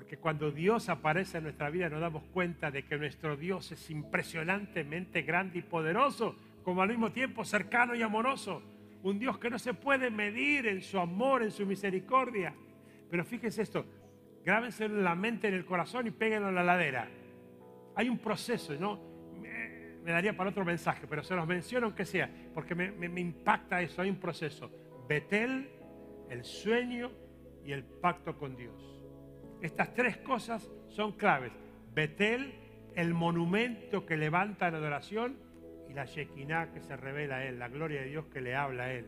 [0.00, 3.90] porque cuando Dios aparece en nuestra vida nos damos cuenta de que nuestro Dios es
[3.90, 8.62] impresionantemente grande y poderoso, como al mismo tiempo cercano y amoroso.
[9.02, 12.54] Un Dios que no se puede medir en su amor, en su misericordia.
[13.10, 13.84] Pero fíjense esto,
[14.42, 17.06] grábense en la mente, en el corazón y péguenlo en la ladera.
[17.94, 18.98] Hay un proceso, ¿no?
[19.38, 23.82] Me, daría para otro mensaje, pero se los menciono aunque sea, porque me, me impacta
[23.82, 24.00] eso.
[24.00, 24.70] Hay un proceso.
[25.06, 25.68] Betel,
[26.30, 27.10] el sueño
[27.66, 28.99] y el pacto con Dios.
[29.62, 31.52] Estas tres cosas son claves.
[31.94, 32.54] Betel,
[32.94, 35.36] el monumento que levanta la adoración,
[35.90, 38.84] y la Shekinah que se revela a él, la gloria de Dios que le habla
[38.84, 39.06] a él.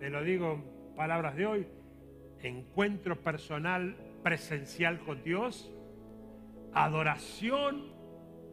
[0.00, 1.66] Te lo digo en palabras de hoy,
[2.40, 5.70] encuentro personal presencial con Dios,
[6.72, 7.92] adoración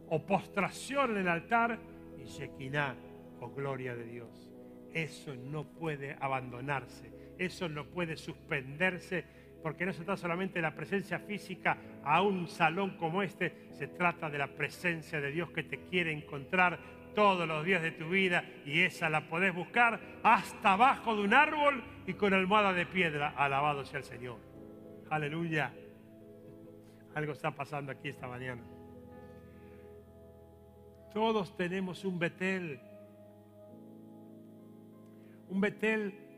[0.09, 1.79] o postración en el altar
[2.17, 2.95] y Shekinah
[3.39, 4.51] o gloria de Dios.
[4.93, 9.23] Eso no puede abandonarse, eso no puede suspenderse
[9.61, 13.87] porque no se trata solamente de la presencia física a un salón como este, se
[13.87, 16.79] trata de la presencia de Dios que te quiere encontrar
[17.13, 21.33] todos los días de tu vida y esa la podés buscar hasta abajo de un
[21.33, 23.33] árbol y con almohada de piedra.
[23.35, 24.37] Alabado sea el Señor.
[25.09, 25.73] Aleluya.
[27.15, 28.61] Algo está pasando aquí esta mañana.
[31.13, 32.79] Todos tenemos un Betel.
[35.49, 36.28] Un Betel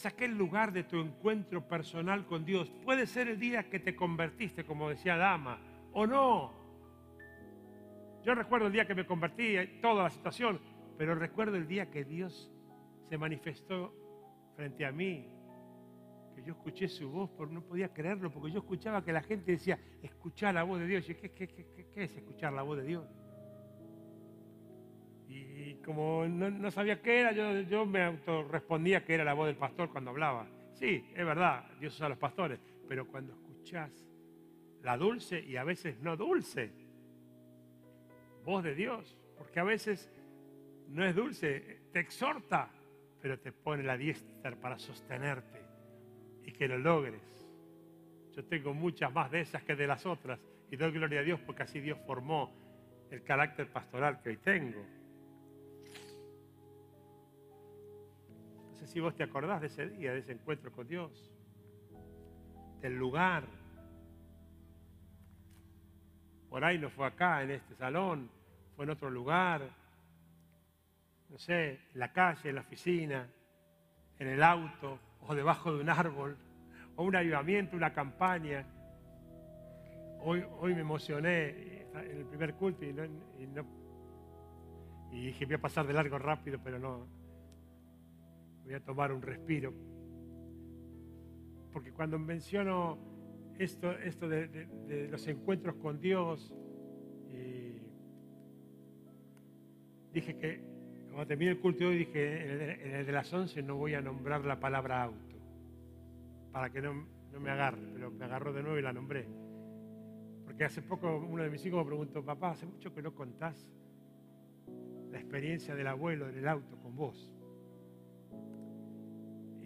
[0.00, 2.72] es aquel lugar de tu encuentro personal con Dios.
[2.82, 5.60] Puede ser el día que te convertiste, como decía Dama,
[5.92, 6.54] o no.
[8.24, 10.58] Yo recuerdo el día que me convertí, toda la situación,
[10.96, 12.50] pero recuerdo el día que Dios
[13.10, 13.94] se manifestó
[14.56, 15.28] frente a mí,
[16.34, 19.52] que yo escuché su voz, pero no podía creerlo, porque yo escuchaba que la gente
[19.52, 21.10] decía, escuchar la voz de Dios.
[21.10, 23.06] Y ¿qué, qué es escuchar la voz de Dios?
[25.84, 29.90] Como no, sabía qué era, yo, yo me autorrespondía que era la voz del pastor
[29.90, 30.46] cuando hablaba.
[30.74, 33.90] Sí, es verdad, Dios usa a los pastores, pero cuando escuchás
[34.82, 36.70] la dulce y a veces no dulce
[38.44, 40.10] voz de Dios, porque a veces
[40.88, 42.70] no es dulce, te exhorta,
[43.20, 45.60] pero te pone la diestra para sostenerte
[46.44, 47.20] y que lo logres.
[48.34, 50.40] Yo tengo muchas más de esas que de las otras
[50.70, 52.52] y doy gloria a Dios porque así Dios formó
[53.10, 54.84] el carácter pastoral que hoy tengo.
[58.86, 61.30] Si vos te acordás de ese día, de ese encuentro con Dios,
[62.80, 63.44] del lugar.
[66.48, 68.30] Por ahí no fue acá, en este salón,
[68.74, 69.68] fue en otro lugar,
[71.28, 73.28] no sé, en la calle, en la oficina,
[74.18, 76.36] en el auto o debajo de un árbol,
[76.96, 78.66] o un avivamiento, una campaña.
[80.22, 83.64] Hoy, hoy me emocioné en el primer culto y, no, y, no,
[85.12, 87.06] y dije voy a pasar de largo rápido, pero no,
[88.70, 89.74] Voy a tomar un respiro.
[91.72, 92.98] Porque cuando menciono
[93.58, 96.54] esto, esto de, los encuentros con Dios,
[100.12, 100.60] dije que,
[101.06, 104.44] cuando terminé el culto hoy, dije, en el, de las 11 no voy a nombrar
[104.44, 105.36] la palabra auto,
[106.52, 106.94] para que no,
[107.32, 109.26] no me agarre, pero me agarró de nuevo y la nombré.
[110.44, 113.68] Porque hace poco uno de mis hijos me preguntó, papá, hace mucho que no contás
[115.10, 117.32] la experiencia del abuelo en el auto con vos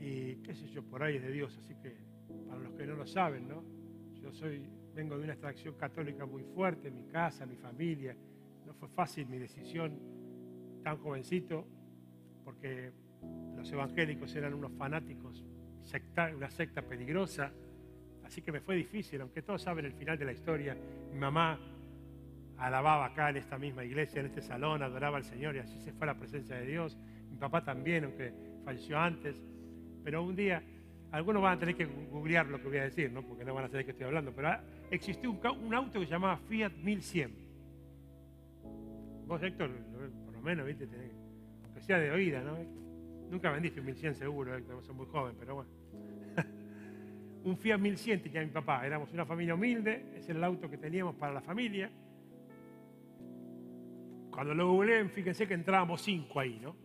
[0.01, 1.97] y qué sé yo, por ahí es de Dios, así que
[2.49, 3.65] para los que no lo saben, ¿no?
[4.21, 4.63] Yo soy,
[4.95, 8.17] vengo de una extracción católica muy fuerte, mi casa, mi familia,
[8.67, 9.99] no fue fácil mi decisión
[10.83, 11.67] tan jovencito,
[12.45, 12.93] porque
[13.57, 15.45] los evangélicos eran unos fanáticos,
[16.37, 17.53] una secta peligrosa,
[18.25, 20.77] así que me fue difícil, aunque todos saben el final de la historia,
[21.13, 21.59] mi mamá
[22.57, 25.93] alababa acá en esta misma iglesia, en este salón, adoraba al Señor y así se
[25.93, 26.97] fue la presencia de Dios,
[27.31, 28.33] mi papá también, aunque
[28.65, 29.43] falleció antes,
[30.05, 30.63] pero un día,
[31.11, 33.23] algunos van a tener que googlear lo que voy a decir, ¿no?
[33.23, 34.51] porque no van a saber de qué estoy hablando, pero
[34.91, 37.35] existió un, auto que se llamaba Fiat 1100.
[39.27, 39.71] Vos, Héctor,
[40.27, 40.87] por lo menos, ¿viste?
[41.65, 42.59] aunque sea de oída, ¿no?
[43.31, 45.71] Nunca vendiste un 1100 seguro, Héctor, vos sos muy joven, pero bueno.
[47.45, 50.77] un Fiat 1100 tenía mi papá, éramos una familia humilde, ese era el auto que
[50.77, 51.91] teníamos para la familia.
[54.31, 56.77] Cuando lo googleé, fíjense que entrábamos cinco ahí, ¿no?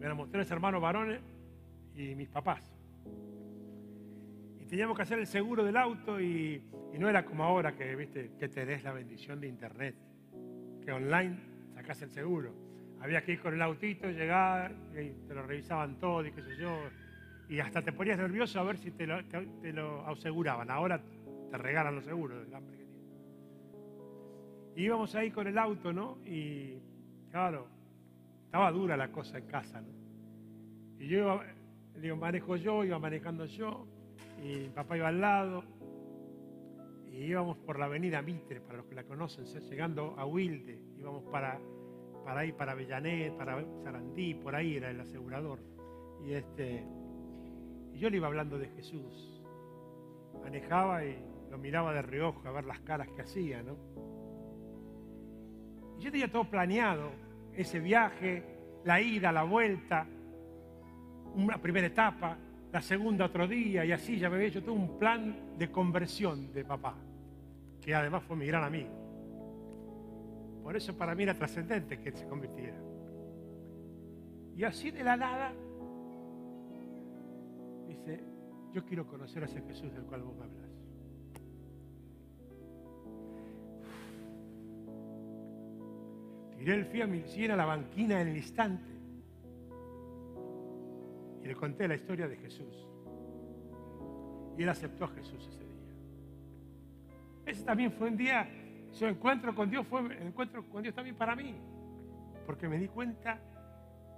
[0.00, 1.33] Éramos tres hermanos varones
[1.96, 2.72] y mis papás.
[4.60, 6.62] Y teníamos que hacer el seguro del auto y,
[6.98, 9.96] no era como ahora que, viste, que tenés la bendición de internet,
[10.84, 11.36] que online
[11.74, 12.54] sacás el seguro.
[13.00, 16.56] Había que ir con el autito, llegar, y te lo revisaban todo y qué sé
[16.56, 16.70] yo.
[17.48, 20.70] Y hasta te ponías nervioso a ver si te lo, aseguraban.
[20.70, 21.02] Ahora
[21.50, 23.12] te regalan los seguros del hambre que tienes.
[24.76, 26.18] íbamos ahí con el auto, ¿no?
[26.24, 26.78] Y
[27.30, 27.66] claro,
[28.46, 29.88] estaba dura la cosa en casa, ¿no?
[30.98, 31.44] Y yo iba,
[32.00, 33.86] digo, manejo yo, iba manejando yo,
[34.42, 35.64] y mi papá iba al lado,
[37.06, 41.24] y íbamos por la avenida Mitre, para los que la conocen, llegando a Wilde, íbamos
[41.24, 41.58] para
[42.24, 45.60] para ahí, para Avellanet, para Sarandí, por ahí era el asegurador.
[46.24, 46.84] Y, este,
[47.92, 49.42] y yo le iba hablando de Jesús.
[50.42, 53.76] Manejaba y lo miraba de reojo a ver las caras que hacía, ¿no?
[55.98, 57.10] Y yo tenía todo planeado,
[57.52, 58.42] ese viaje,
[58.84, 60.06] la ida, la vuelta,
[61.34, 62.36] una primera etapa,
[62.72, 66.52] la segunda otro día, y así ya me había hecho todo un plan de conversión
[66.52, 66.94] de papá,
[67.80, 68.90] que además fue mi gran amigo.
[70.62, 72.76] Por eso para mí era trascendente que él se convirtiera.
[74.56, 75.52] Y así de la nada,
[77.88, 78.20] dice,
[78.72, 80.70] yo quiero conocer a ese Jesús del cual vos me hablas.
[86.56, 88.93] Tiré el fío a mi a la banquina en el instante
[91.44, 92.88] y le conté la historia de Jesús.
[94.56, 95.94] Y él aceptó a Jesús ese día.
[97.46, 98.48] Ese también fue un día
[98.94, 101.56] su encuentro con Dios fue el encuentro con Dios también para mí,
[102.46, 103.40] porque me di cuenta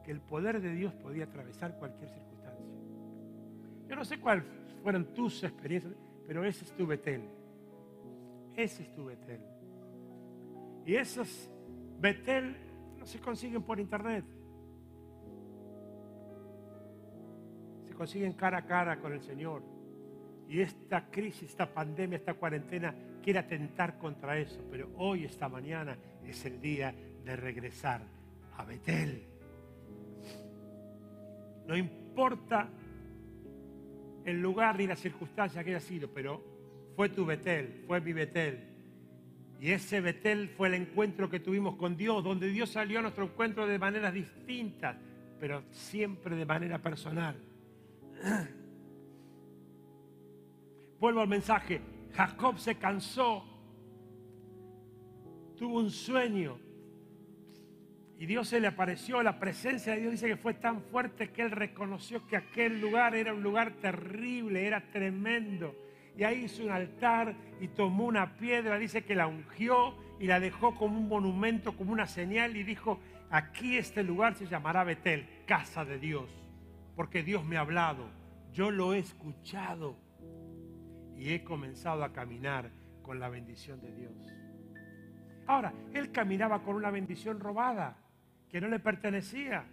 [0.05, 2.67] que el poder de Dios podía atravesar cualquier circunstancia.
[3.89, 4.45] Yo no sé cuáles
[4.83, 5.95] fueron tus experiencias,
[6.27, 7.23] pero ese es tu Betel.
[8.55, 9.41] Ese es tu Betel.
[10.85, 11.51] Y esos
[11.99, 12.55] Betel
[12.99, 14.25] no se consiguen por internet.
[17.97, 19.63] Consiguen cara a cara con el Señor.
[20.49, 25.97] Y esta crisis, esta pandemia, esta cuarentena quiere atentar contra eso, pero hoy, esta mañana,
[26.25, 28.03] es el día de regresar
[28.57, 29.25] a Betel.
[31.67, 32.69] No importa
[34.25, 36.43] el lugar ni la circunstancia que haya sido, pero
[36.95, 38.61] fue tu Betel, fue mi Betel.
[39.61, 43.25] Y ese Betel fue el encuentro que tuvimos con Dios, donde Dios salió a nuestro
[43.25, 44.97] encuentro de maneras distintas,
[45.41, 47.37] pero siempre de manera personal.
[51.01, 51.81] Vuelvo al mensaje,
[52.13, 53.45] Jacob se cansó,
[55.57, 56.59] tuvo un sueño.
[58.19, 61.43] Y Dios se le apareció, la presencia de Dios dice que fue tan fuerte que
[61.43, 65.75] él reconoció que aquel lugar era un lugar terrible, era tremendo.
[66.17, 70.41] Y ahí hizo un altar y tomó una piedra, dice que la ungió y la
[70.41, 72.99] dejó como un monumento, como una señal y dijo,
[73.29, 76.31] aquí este lugar se llamará Betel, casa de Dios,
[76.97, 78.09] porque Dios me ha hablado,
[78.53, 79.97] yo lo he escuchado
[81.15, 82.71] y he comenzado a caminar
[83.03, 84.15] con la bendición de Dios.
[85.47, 87.97] Ahora, él caminaba con una bendición robada
[88.49, 89.65] que no le pertenecía.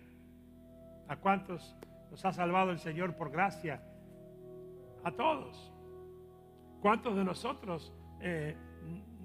[1.08, 1.76] ¿A cuántos
[2.12, 3.82] nos ha salvado el Señor por gracia?
[5.04, 5.72] A todos.
[6.82, 8.56] ¿Cuántos de nosotros eh,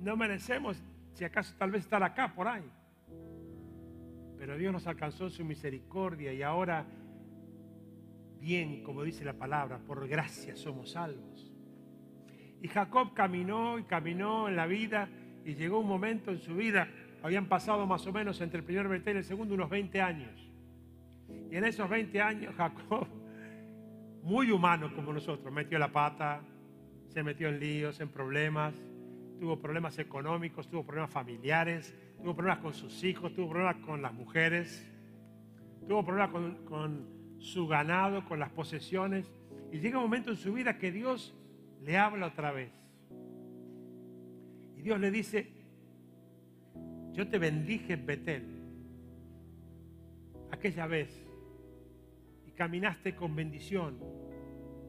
[0.00, 0.82] no merecemos,
[1.12, 2.70] si acaso tal vez estar acá por ahí?
[4.38, 6.86] Pero Dios nos alcanzó su misericordia y ahora,
[8.40, 11.52] bien, como dice la palabra, por gracia somos salvos.
[12.62, 15.08] Y Jacob caminó y caminó en la vida
[15.44, 16.88] y llegó un momento en su vida,
[17.22, 20.50] habían pasado más o menos entre el primer Betel y el segundo unos 20 años.
[21.50, 23.06] Y en esos 20 años Jacob,
[24.22, 26.40] muy humano como nosotros, metió la pata,
[27.08, 28.74] se metió en líos, en problemas,
[29.40, 34.12] tuvo problemas económicos, tuvo problemas familiares, tuvo problemas con sus hijos, tuvo problemas con las
[34.12, 34.86] mujeres,
[35.86, 39.30] tuvo problemas con, con su ganado, con las posesiones.
[39.72, 41.34] Y llega un momento en su vida que Dios
[41.84, 42.72] le habla otra vez.
[44.76, 45.50] Y Dios le dice,
[47.12, 48.44] yo te bendije en Betel
[50.50, 51.26] aquella vez
[52.46, 53.98] y caminaste con bendición,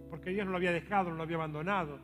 [0.09, 1.99] porque Dios no lo había dejado, no lo había abandonado.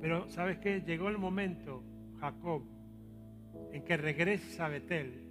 [0.00, 0.80] Pero ¿sabes qué?
[0.80, 1.82] Llegó el momento,
[2.20, 2.62] Jacob,
[3.72, 5.22] en que regreses a Betel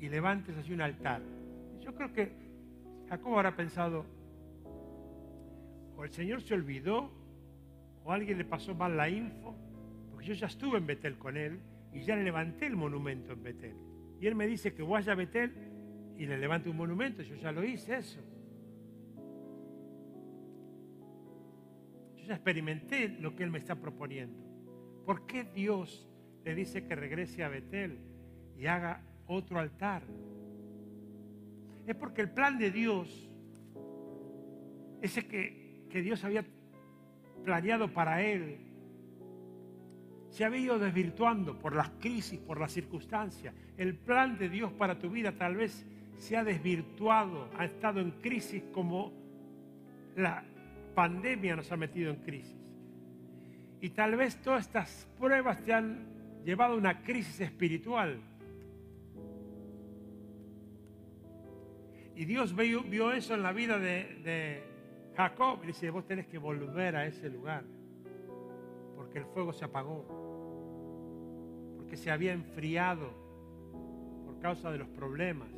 [0.00, 1.22] y levantes así un altar.
[1.80, 2.47] Yo creo que
[3.08, 4.04] Jacob habrá pensado,
[5.96, 7.10] o el Señor se olvidó
[8.04, 9.54] o alguien le pasó mal la info,
[10.10, 11.60] porque yo ya estuve en Betel con él
[11.92, 13.76] y ya le levanté el monumento en Betel.
[14.20, 15.52] Y él me dice que vaya a Betel
[16.16, 18.20] y le levante un monumento, yo ya lo hice eso.
[22.16, 24.44] Yo ya experimenté lo que él me está proponiendo.
[25.04, 26.08] ¿Por qué Dios
[26.44, 27.98] le dice que regrese a Betel
[28.56, 30.02] y haga otro altar.
[31.88, 33.30] Es porque el plan de Dios,
[35.00, 36.44] ese que, que Dios había
[37.42, 38.58] planeado para él,
[40.28, 43.54] se había ido desvirtuando por las crisis, por las circunstancias.
[43.78, 45.86] El plan de Dios para tu vida tal vez
[46.18, 49.10] se ha desvirtuado, ha estado en crisis como
[50.14, 50.44] la
[50.94, 52.76] pandemia nos ha metido en crisis.
[53.80, 56.04] Y tal vez todas estas pruebas te han
[56.44, 58.20] llevado a una crisis espiritual.
[62.18, 64.64] Y Dios vio, eso en la vida de,
[65.16, 67.62] Jacob y dice, vos tenés que volver a ese lugar,
[68.96, 70.04] porque el fuego se apagó,
[71.76, 73.12] porque se había enfriado
[74.26, 75.48] por causa de los problemas.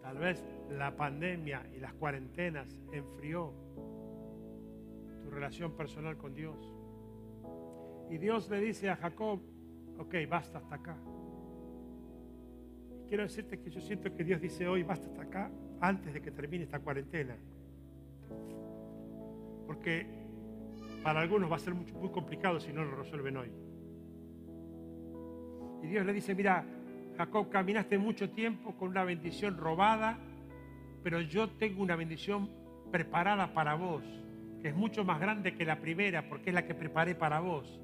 [0.00, 3.52] Tal vez la pandemia y las cuarentenas enfrió
[5.22, 6.56] tu relación personal con Dios.
[8.08, 9.42] Y Dios le dice a Jacob,
[9.98, 10.96] ok, basta hasta acá.
[13.08, 15.50] Quiero decirte que yo siento que Dios dice hoy, basta hasta acá,
[15.80, 17.36] antes de que termine esta cuarentena.
[19.66, 20.06] Porque
[21.02, 23.52] para algunos va a ser muy, muy complicado si no lo resuelven hoy.
[25.82, 26.64] Y Dios le dice, mira,
[27.16, 30.18] Jacob, caminaste mucho tiempo con una bendición robada,
[31.02, 32.50] pero yo tengo una bendición
[32.90, 34.02] preparada para vos,
[34.60, 37.80] que es mucho más grande que la primera, porque es la que preparé para vos.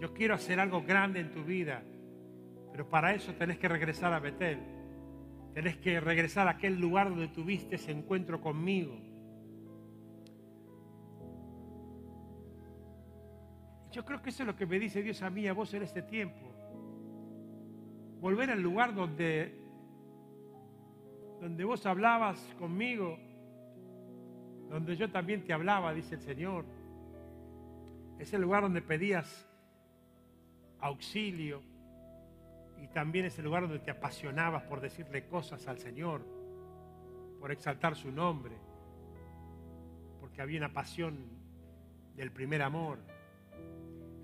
[0.00, 1.84] Yo quiero hacer algo grande en tu vida,
[2.72, 4.58] pero para eso tenés que regresar a Betel.
[5.52, 8.98] Tenés que regresar a aquel lugar donde tuviste ese encuentro conmigo.
[13.90, 15.82] Yo creo que eso es lo que me dice Dios a mí, a vos en
[15.82, 16.50] este tiempo.
[18.22, 19.54] Volver al lugar donde,
[21.42, 23.18] donde vos hablabas conmigo,
[24.70, 26.64] donde yo también te hablaba, dice el Señor.
[28.18, 29.46] Es el lugar donde pedías
[30.80, 31.71] auxilio
[32.92, 36.22] también es el lugar donde te apasionabas por decirle cosas al Señor,
[37.40, 38.54] por exaltar su nombre,
[40.20, 41.18] porque había una pasión
[42.14, 42.98] del primer amor.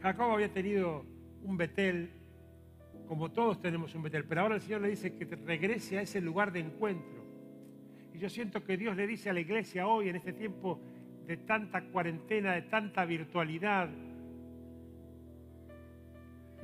[0.00, 1.04] Jacob había tenido
[1.42, 2.10] un Betel,
[3.06, 6.20] como todos tenemos un Betel, pero ahora el Señor le dice que regrese a ese
[6.20, 7.24] lugar de encuentro.
[8.12, 10.80] Y yo siento que Dios le dice a la iglesia hoy, en este tiempo
[11.26, 13.88] de tanta cuarentena, de tanta virtualidad,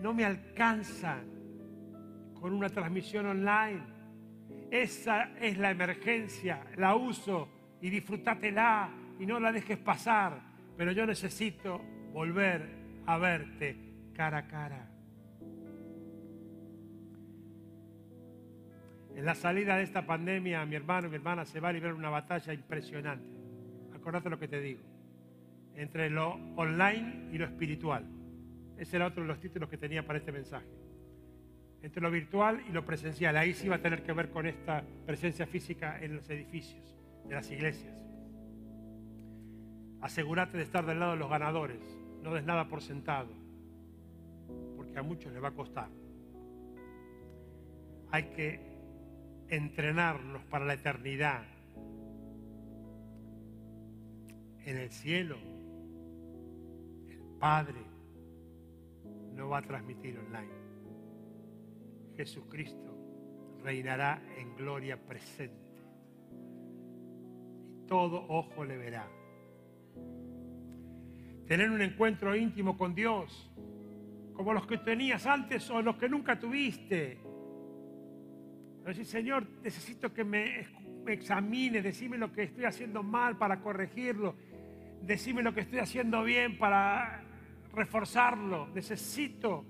[0.01, 1.23] no me alcanza
[2.45, 3.81] con una transmisión online.
[4.71, 7.49] Esa es la emergencia, la uso
[7.81, 10.43] y disfrútatela y no la dejes pasar.
[10.77, 11.81] Pero yo necesito
[12.13, 12.69] volver
[13.07, 13.79] a verte
[14.13, 14.91] cara a cara.
[19.17, 21.95] En la salida de esta pandemia, mi hermano y mi hermana se va a librar
[21.95, 23.27] una batalla impresionante.
[23.95, 24.83] Acordate lo que te digo.
[25.77, 28.05] Entre lo online y lo espiritual.
[28.77, 30.84] Ese era otro de los títulos que tenía para este mensaje.
[31.85, 33.37] Entre lo virtual y lo presencial.
[33.37, 36.83] Ahí sí va a tener que ver con esta presencia física en los edificios,
[37.29, 37.95] de las iglesias.
[40.01, 43.29] Asegúrate de estar del lado de los ganadores no des nada por sentado,
[44.77, 45.91] porque a muchos les va a costar.
[48.11, 48.61] Hay que
[49.49, 51.45] entrenarnos para la eternidad.
[54.65, 55.37] En el cielo,
[57.11, 57.83] el Padre
[59.35, 60.64] no va a transmitir online.
[62.17, 65.83] Jesucristo reinará en gloria presente.
[67.69, 69.09] Y todo ojo le verá
[71.47, 73.51] tener un encuentro íntimo con Dios,
[74.35, 77.19] como los que tenías antes o los que nunca tuviste.
[78.85, 80.67] Decir, Señor, necesito que me,
[81.07, 84.37] examine, decime lo que estoy haciendo mal para corregirlo,
[85.03, 87.23] decime lo que estoy haciendo bien para
[87.73, 88.69] reforzarlo.
[88.69, 89.65] Necesito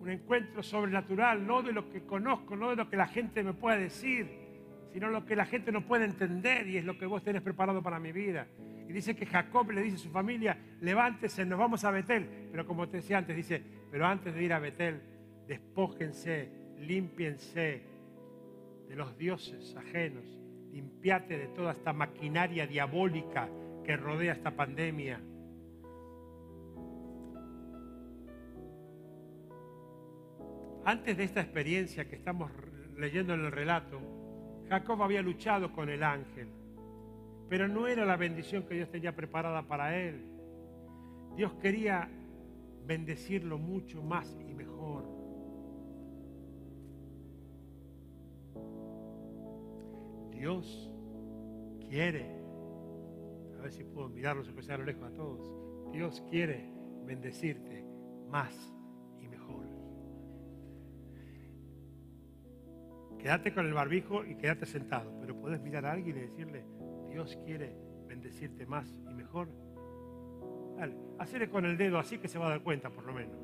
[0.00, 3.52] un encuentro sobrenatural, no de lo que conozco, no de lo que la gente me
[3.52, 4.28] pueda decir,
[4.92, 7.82] sino lo que la gente no puede entender y es lo que vos tenés preparado
[7.82, 8.46] para mi vida.
[8.88, 12.26] Y dice que Jacob le dice a su familia, levántese, nos vamos a Betel.
[12.50, 15.02] Pero como te decía antes, dice, pero antes de ir a Betel,
[15.46, 17.82] despójense, límpiense
[18.88, 20.24] de los dioses ajenos,
[20.72, 23.48] limpiate de toda esta maquinaria diabólica
[23.84, 25.20] que rodea esta pandemia.
[30.88, 32.50] Antes de esta experiencia que estamos
[32.96, 34.00] leyendo en el relato,
[34.70, 36.48] Jacob había luchado con el ángel
[37.50, 40.22] pero no era la bendición que Dios tenía preparada para él.
[41.36, 42.08] Dios quería
[42.86, 45.04] bendecirlo mucho más y mejor.
[50.30, 50.90] Dios
[51.88, 52.26] quiere,
[53.58, 55.92] a ver si puedo mirarlos y a lo lejos a todos.
[55.92, 56.70] Dios quiere
[57.06, 57.84] bendecirte
[58.30, 58.77] más
[63.18, 66.64] quédate con el barbijo y quédate sentado, pero puedes mirar a alguien y decirle,
[67.10, 67.74] Dios quiere
[68.06, 69.48] bendecirte más y mejor.
[70.76, 73.36] Dale, hacele con el dedo así que se va a dar cuenta por lo menos.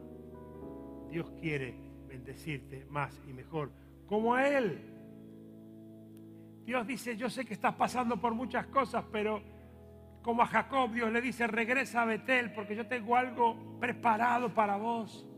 [1.11, 1.75] Dios quiere
[2.07, 3.71] bendecirte más y mejor,
[4.07, 4.79] como a Él.
[6.65, 9.43] Dios dice, yo sé que estás pasando por muchas cosas, pero
[10.23, 14.77] como a Jacob, Dios le dice, regresa a Betel porque yo tengo algo preparado para
[14.77, 15.29] vos.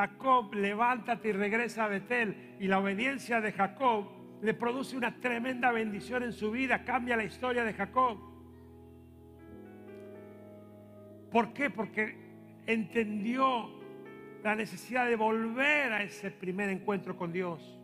[0.00, 2.56] Jacob, levántate y regresa a Betel.
[2.58, 4.08] Y la obediencia de Jacob
[4.40, 8.18] le produce una tremenda bendición en su vida, cambia la historia de Jacob.
[11.30, 11.68] ¿Por qué?
[11.68, 12.16] Porque
[12.66, 13.68] entendió
[14.42, 17.78] la necesidad de volver a ese primer encuentro con Dios.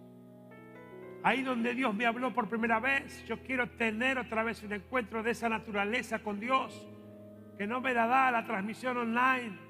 [1.22, 5.22] Ahí donde Dios me habló por primera vez, yo quiero tener otra vez un encuentro
[5.22, 6.88] de esa naturaleza con Dios,
[7.58, 9.65] que no me la da la transmisión online.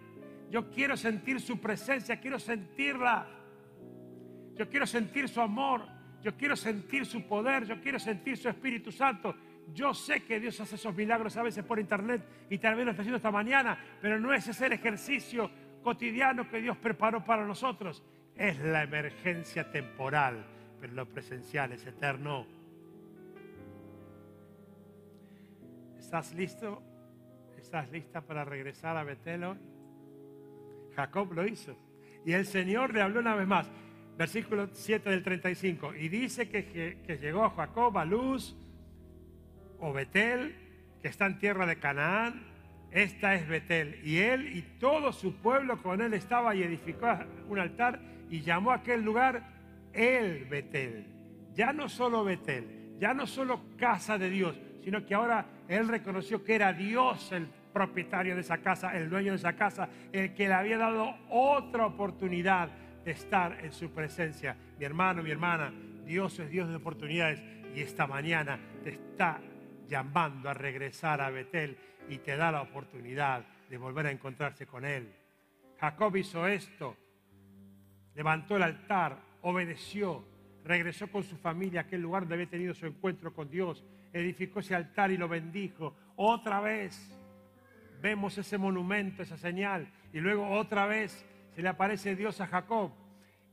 [0.51, 3.27] Yo quiero sentir su presencia, quiero sentirla.
[4.55, 5.87] Yo quiero sentir su amor,
[6.23, 9.35] yo quiero sentir su poder, yo quiero sentir su Espíritu Santo.
[9.75, 12.93] Yo sé que Dios hace esos milagros a veces por internet y tal vez lo
[12.93, 15.51] está haciendo esta mañana, pero no es ese el ejercicio
[15.83, 18.03] cotidiano que Dios preparó para nosotros.
[18.35, 22.47] Es la emergencia temporal pero lo presencial es eterno.
[25.99, 26.83] ¿Estás listo?
[27.57, 29.45] ¿Estás lista para regresar a Betel
[30.97, 31.77] Jacob lo hizo.
[32.25, 33.71] Y el Señor le habló una vez más.
[34.17, 35.95] Versículo 7 del 35.
[35.95, 38.57] Y dice que, que, llegó a Jacob a Luz
[39.79, 40.57] o Betel,
[41.03, 42.43] que está en tierra de Canaán.
[42.91, 44.01] Esta es Betel.
[44.05, 47.07] Y él y todo su pueblo con él estaba y edificó
[47.49, 49.43] un altar y llamó a aquel lugar
[49.93, 51.07] el Betel.
[51.55, 56.43] Ya no solo Betel, ya no solo casa de Dios, sino que ahora él reconoció
[56.43, 60.49] que era Dios el propietario de esa casa, el dueño de esa casa, el que
[60.49, 62.71] le había dado otra oportunidad
[63.05, 64.57] de estar en su presencia.
[64.79, 65.75] Mi hermano, mi hermana,
[66.07, 67.43] Dios es Dios de oportunidades
[67.75, 69.43] y esta mañana te está
[69.87, 71.77] llamando a regresar a Betel
[72.09, 75.13] y te da la oportunidad de volver a encontrarse con Él.
[75.79, 76.97] Jacob hizo esto,
[78.15, 80.25] levantó el altar, obedeció,
[80.65, 84.61] regresó con su familia a aquel lugar donde había tenido su encuentro con Dios, edificó
[84.61, 85.95] ese altar y lo bendijo.
[86.17, 87.16] Otra vez
[88.01, 92.93] vemos ese monumento, esa señal, y luego otra vez se le aparece Dios a Jacob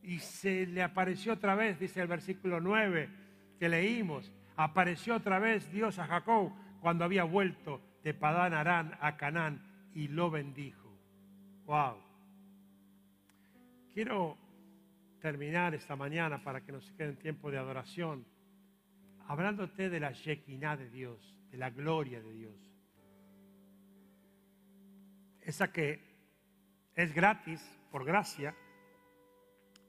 [0.01, 3.09] y se le apareció otra vez, dice el versículo 9
[3.57, 9.15] que leímos, apareció otra vez Dios a Jacob cuando había vuelto de Padán Arán a
[9.15, 9.61] Canaán
[9.93, 10.91] y lo bendijo.
[11.65, 11.95] Wow.
[13.93, 14.37] Quiero
[15.21, 18.25] terminar esta mañana para que nos quede tiempo de adoración,
[19.27, 22.72] hablándote de la Shekinah de Dios, de la gloria de Dios.
[25.45, 25.99] Esa que
[26.95, 28.55] es gratis, por gracia,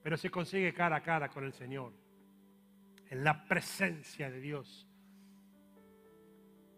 [0.03, 1.93] pero se consigue cara a cara con el Señor,
[3.09, 4.87] en la presencia de Dios,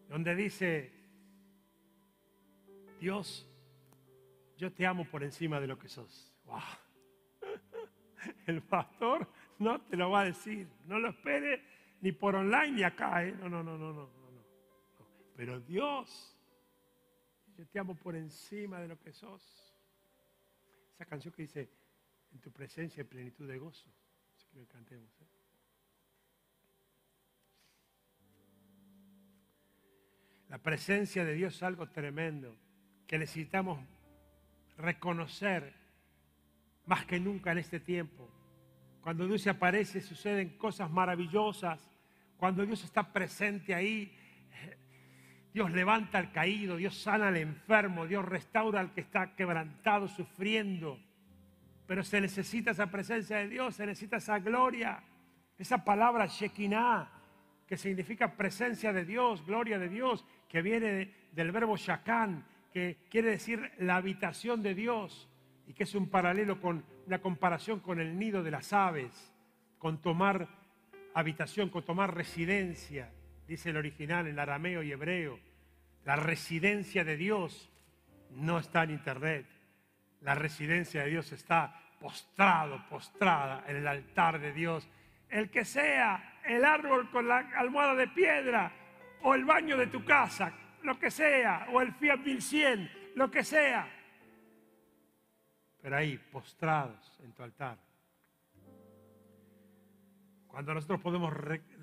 [0.08, 0.92] donde dice,
[3.00, 3.48] Dios,
[4.58, 6.34] yo te amo por encima de lo que sos.
[6.46, 6.60] Wow.
[8.48, 9.28] El pastor
[9.60, 10.68] no te lo va a decir.
[10.86, 11.62] No lo espere
[12.02, 13.24] ni por online ni acá.
[13.24, 13.36] ¿eh?
[13.40, 14.10] No, no, no, no, no, no,
[15.36, 16.37] Pero Dios,
[17.58, 19.74] yo te amo por encima de lo que sos.
[20.94, 21.70] Esa canción que dice,
[22.32, 23.90] en tu presencia en plenitud de gozo.
[24.36, 25.10] Así que lo cantemos.
[25.22, 25.26] ¿eh?
[30.50, 32.56] La presencia de Dios es algo tremendo
[33.08, 33.80] que necesitamos
[34.78, 35.74] reconocer
[36.86, 38.30] más que nunca en este tiempo.
[39.02, 41.90] Cuando Dios se aparece suceden cosas maravillosas.
[42.38, 44.16] Cuando Dios está presente ahí,
[45.54, 51.00] Dios levanta al caído, Dios sana al enfermo, Dios restaura al que está quebrantado, sufriendo.
[51.88, 55.02] Pero se necesita esa presencia de Dios, se necesita esa gloria,
[55.58, 57.10] esa palabra Shekinah,
[57.66, 63.32] que significa presencia de Dios, gloria de Dios, que viene del verbo Shakan, que quiere
[63.32, 65.30] decir la habitación de Dios
[65.66, 69.34] y que es un paralelo con una comparación con el nido de las aves,
[69.78, 70.48] con tomar
[71.14, 73.12] habitación, con tomar residencia,
[73.48, 75.40] dice el original en arameo y hebreo.
[76.06, 77.70] La residencia de Dios
[78.32, 79.46] no está en internet.
[80.22, 84.88] La residencia de Dios está postrado, postrada en el altar de Dios.
[85.30, 88.72] El que sea el árbol con la almohada de piedra
[89.24, 93.44] o el baño de tu casa, lo que sea, o el Fiat 1100, lo que
[93.44, 93.98] sea
[95.88, 97.78] pero ahí, postrados en tu altar.
[100.58, 101.32] Cuando nosotros podemos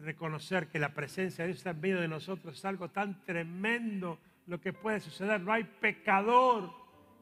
[0.03, 4.19] reconocer que la presencia de Dios está en medio de nosotros, es algo tan tremendo
[4.49, 5.41] lo que puede suceder.
[5.43, 6.73] No hay pecador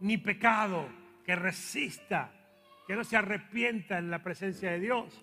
[0.00, 0.88] ni pecado
[1.26, 2.32] que resista,
[2.86, 5.22] que no se arrepienta en la presencia de Dios.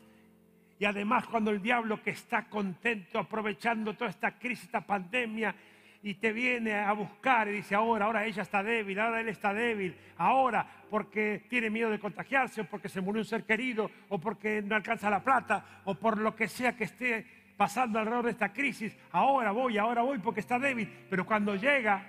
[0.78, 5.56] Y además cuando el diablo que está contento aprovechando toda esta crisis, esta pandemia,
[6.02, 9.54] y te viene a buscar y dice, ahora, ahora ella está débil, ahora él está
[9.54, 14.20] débil, ahora porque tiene miedo de contagiarse, o porque se murió un ser querido, o
[14.20, 17.26] porque no alcanza la plata, o por lo que sea que esté
[17.58, 20.90] pasando alrededor de esta crisis, ahora voy, ahora voy porque está débil.
[21.10, 22.02] Pero cuando llega,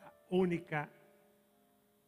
[0.00, 0.88] la única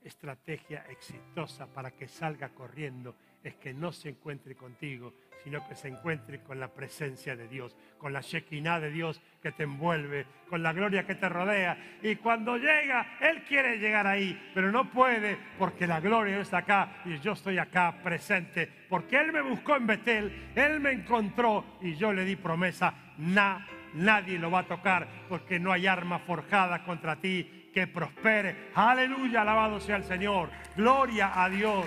[0.02, 5.14] estrategia exitosa para que salga corriendo es que no se encuentre contigo,
[5.44, 9.52] sino que se encuentre con la presencia de Dios, con la Shekinah de Dios que
[9.52, 11.98] te envuelve, con la gloria que te rodea.
[12.02, 16.58] Y cuando llega, Él quiere llegar ahí, pero no puede porque la gloria no está
[16.58, 18.70] acá y yo estoy acá presente.
[18.88, 24.38] Porque Él me buscó en Betel, Él me encontró y yo le di promesa, nadie
[24.38, 28.70] lo va a tocar porque no hay arma forjada contra ti que prospere.
[28.74, 30.50] Aleluya, alabado sea el Señor.
[30.76, 31.86] Gloria a Dios.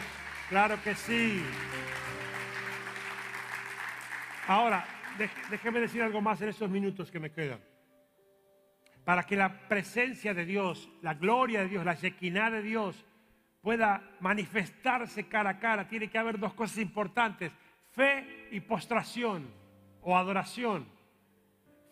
[0.51, 1.41] Claro que sí.
[4.49, 4.85] Ahora,
[5.49, 7.61] déjeme decir algo más en estos minutos que me quedan.
[9.05, 13.05] Para que la presencia de Dios, la gloria de Dios, la Shekinah de Dios
[13.61, 17.53] pueda manifestarse cara a cara, tiene que haber dos cosas importantes,
[17.93, 19.49] fe y postración
[20.01, 20.85] o adoración.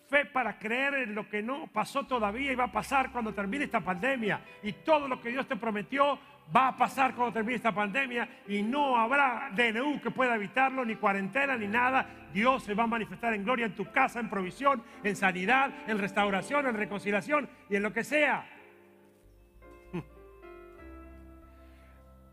[0.09, 3.63] Fe para creer en lo que no pasó todavía y va a pasar cuando termine
[3.63, 4.41] esta pandemia.
[4.63, 6.19] Y todo lo que Dios te prometió
[6.55, 10.95] va a pasar cuando termine esta pandemia y no habrá DNU que pueda evitarlo, ni
[10.95, 12.07] cuarentena, ni nada.
[12.33, 15.99] Dios se va a manifestar en gloria en tu casa, en provisión, en sanidad, en
[15.99, 18.47] restauración, en reconciliación y en lo que sea.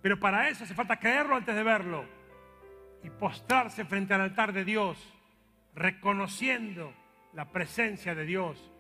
[0.02, 2.04] Pero para eso hace falta creerlo antes de verlo
[3.02, 5.12] y postrarse frente al altar de Dios,
[5.74, 6.94] reconociendo
[7.32, 8.72] la presencia de Dios.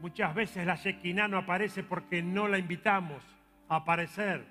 [0.00, 3.35] Muchas veces la Shekinah no aparece porque no la invitamos
[3.68, 4.44] aparecer.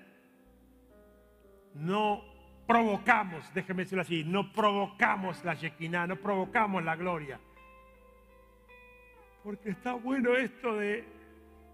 [1.74, 2.22] No
[2.66, 7.40] provocamos, déjeme decirlo así, no provocamos la Shekinah, no provocamos la gloria.
[9.42, 11.04] Porque está bueno esto de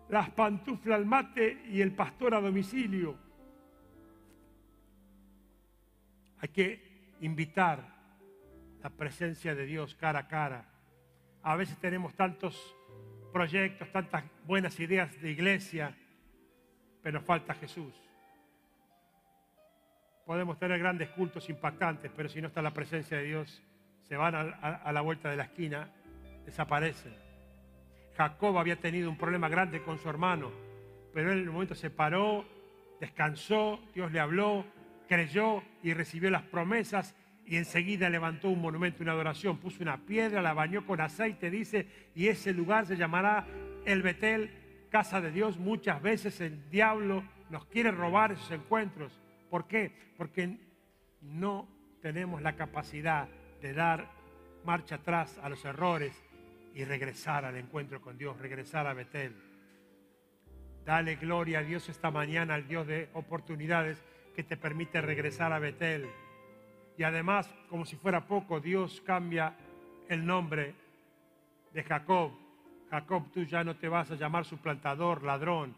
[0.09, 3.17] las pantuflas al mate y el pastor a domicilio.
[6.41, 7.93] Hay que invitar
[8.83, 10.69] la presencia de Dios cara a cara.
[11.43, 12.77] A veces tenemos tantos
[13.33, 15.97] proyectos, tantas buenas ideas de iglesia,
[17.03, 17.93] pero falta Jesús.
[20.25, 23.63] Podemos tener grandes cultos impactantes, pero si no está la presencia de Dios,
[24.09, 25.91] se van a, la vuelta de la esquina,
[26.45, 27.15] desaparecen.
[28.17, 30.53] Jacob había tenido un problema grande con su hermano,
[31.13, 32.45] pero él en un momento se paró,
[33.01, 34.65] descansó, Dios le habló,
[35.09, 40.41] creyó y recibió las promesas y enseguida levantó un monumento, una adoración, puso una piedra,
[40.41, 43.47] la bañó con aceite, dice, y ese lugar se llamará
[43.85, 44.62] el Betel
[44.93, 49.19] casa de Dios, muchas veces el diablo nos quiere robar esos encuentros.
[49.49, 49.91] ¿Por qué?
[50.19, 50.59] Porque
[51.23, 51.67] no
[52.03, 53.27] tenemos la capacidad
[53.63, 54.07] de dar
[54.67, 56.23] marcha atrás a los errores
[56.75, 59.35] y regresar al encuentro con Dios, regresar a Betel.
[60.85, 64.05] Dale gloria a Dios esta mañana, al Dios de oportunidades
[64.37, 66.07] que te permite regresar a Betel.
[66.99, 69.57] Y además, como si fuera poco, Dios cambia
[70.11, 70.75] el nombre
[71.73, 72.42] de Jacob
[72.93, 75.75] Jacob, tú ya no te vas a llamar suplantador, ladrón,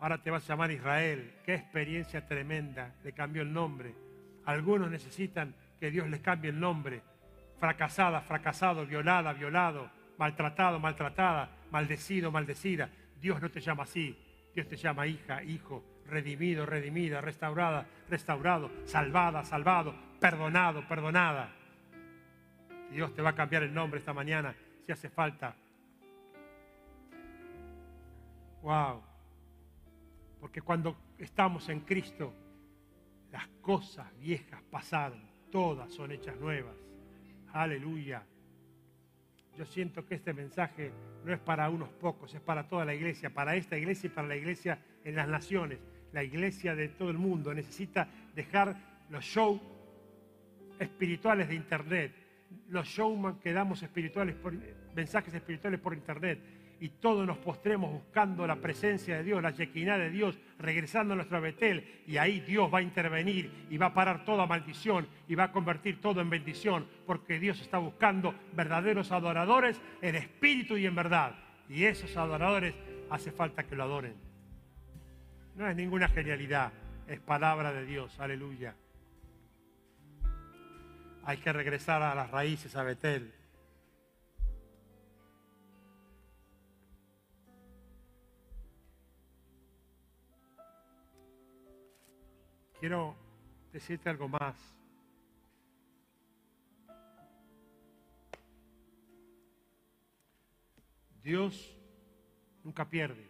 [0.00, 1.34] ahora te vas a llamar Israel.
[1.44, 3.94] Qué experiencia tremenda, le cambió el nombre.
[4.44, 7.00] Algunos necesitan que Dios les cambie el nombre.
[7.60, 9.88] Fracasada, fracasado, violada, violado,
[10.18, 12.90] maltratado, maltratada, maldecido, maldecida.
[13.20, 14.18] Dios no te llama así.
[14.52, 21.52] Dios te llama hija, hijo, redimido, redimida, restaurada, restaurado, salvada, salvado, perdonado, perdonada.
[22.90, 25.54] Dios te va a cambiar el nombre esta mañana si hace falta
[28.62, 29.02] Wow.
[30.40, 32.32] Porque cuando estamos en Cristo,
[33.32, 36.74] las cosas viejas pasaron, todas son hechas nuevas.
[37.52, 38.22] Aleluya.
[39.56, 40.92] Yo siento que este mensaje
[41.24, 44.28] no es para unos pocos, es para toda la iglesia, para esta iglesia y para
[44.28, 45.78] la iglesia en las naciones.
[46.12, 48.76] La iglesia de todo el mundo necesita dejar
[49.10, 49.60] los shows
[50.78, 52.14] espirituales de internet,
[52.68, 54.36] los showman que damos espirituales
[54.94, 56.40] mensajes espirituales por internet
[56.80, 61.16] y todos nos postremos buscando la presencia de Dios, la Shekinah de Dios, regresando a
[61.16, 62.02] nuestro Betel.
[62.06, 65.52] Y ahí Dios va a intervenir y va a parar toda maldición y va a
[65.52, 71.34] convertir todo en bendición, porque Dios está buscando verdaderos adoradores en espíritu y en verdad.
[71.68, 72.74] Y esos adoradores
[73.10, 74.14] hace falta que lo adoren.
[75.56, 76.72] No es ninguna genialidad,
[77.08, 78.76] es palabra de Dios, aleluya.
[81.24, 83.34] Hay que regresar a las raíces, a Betel.
[92.80, 93.16] Quiero
[93.72, 94.56] decirte algo más.
[101.22, 101.76] Dios
[102.62, 103.28] nunca pierde,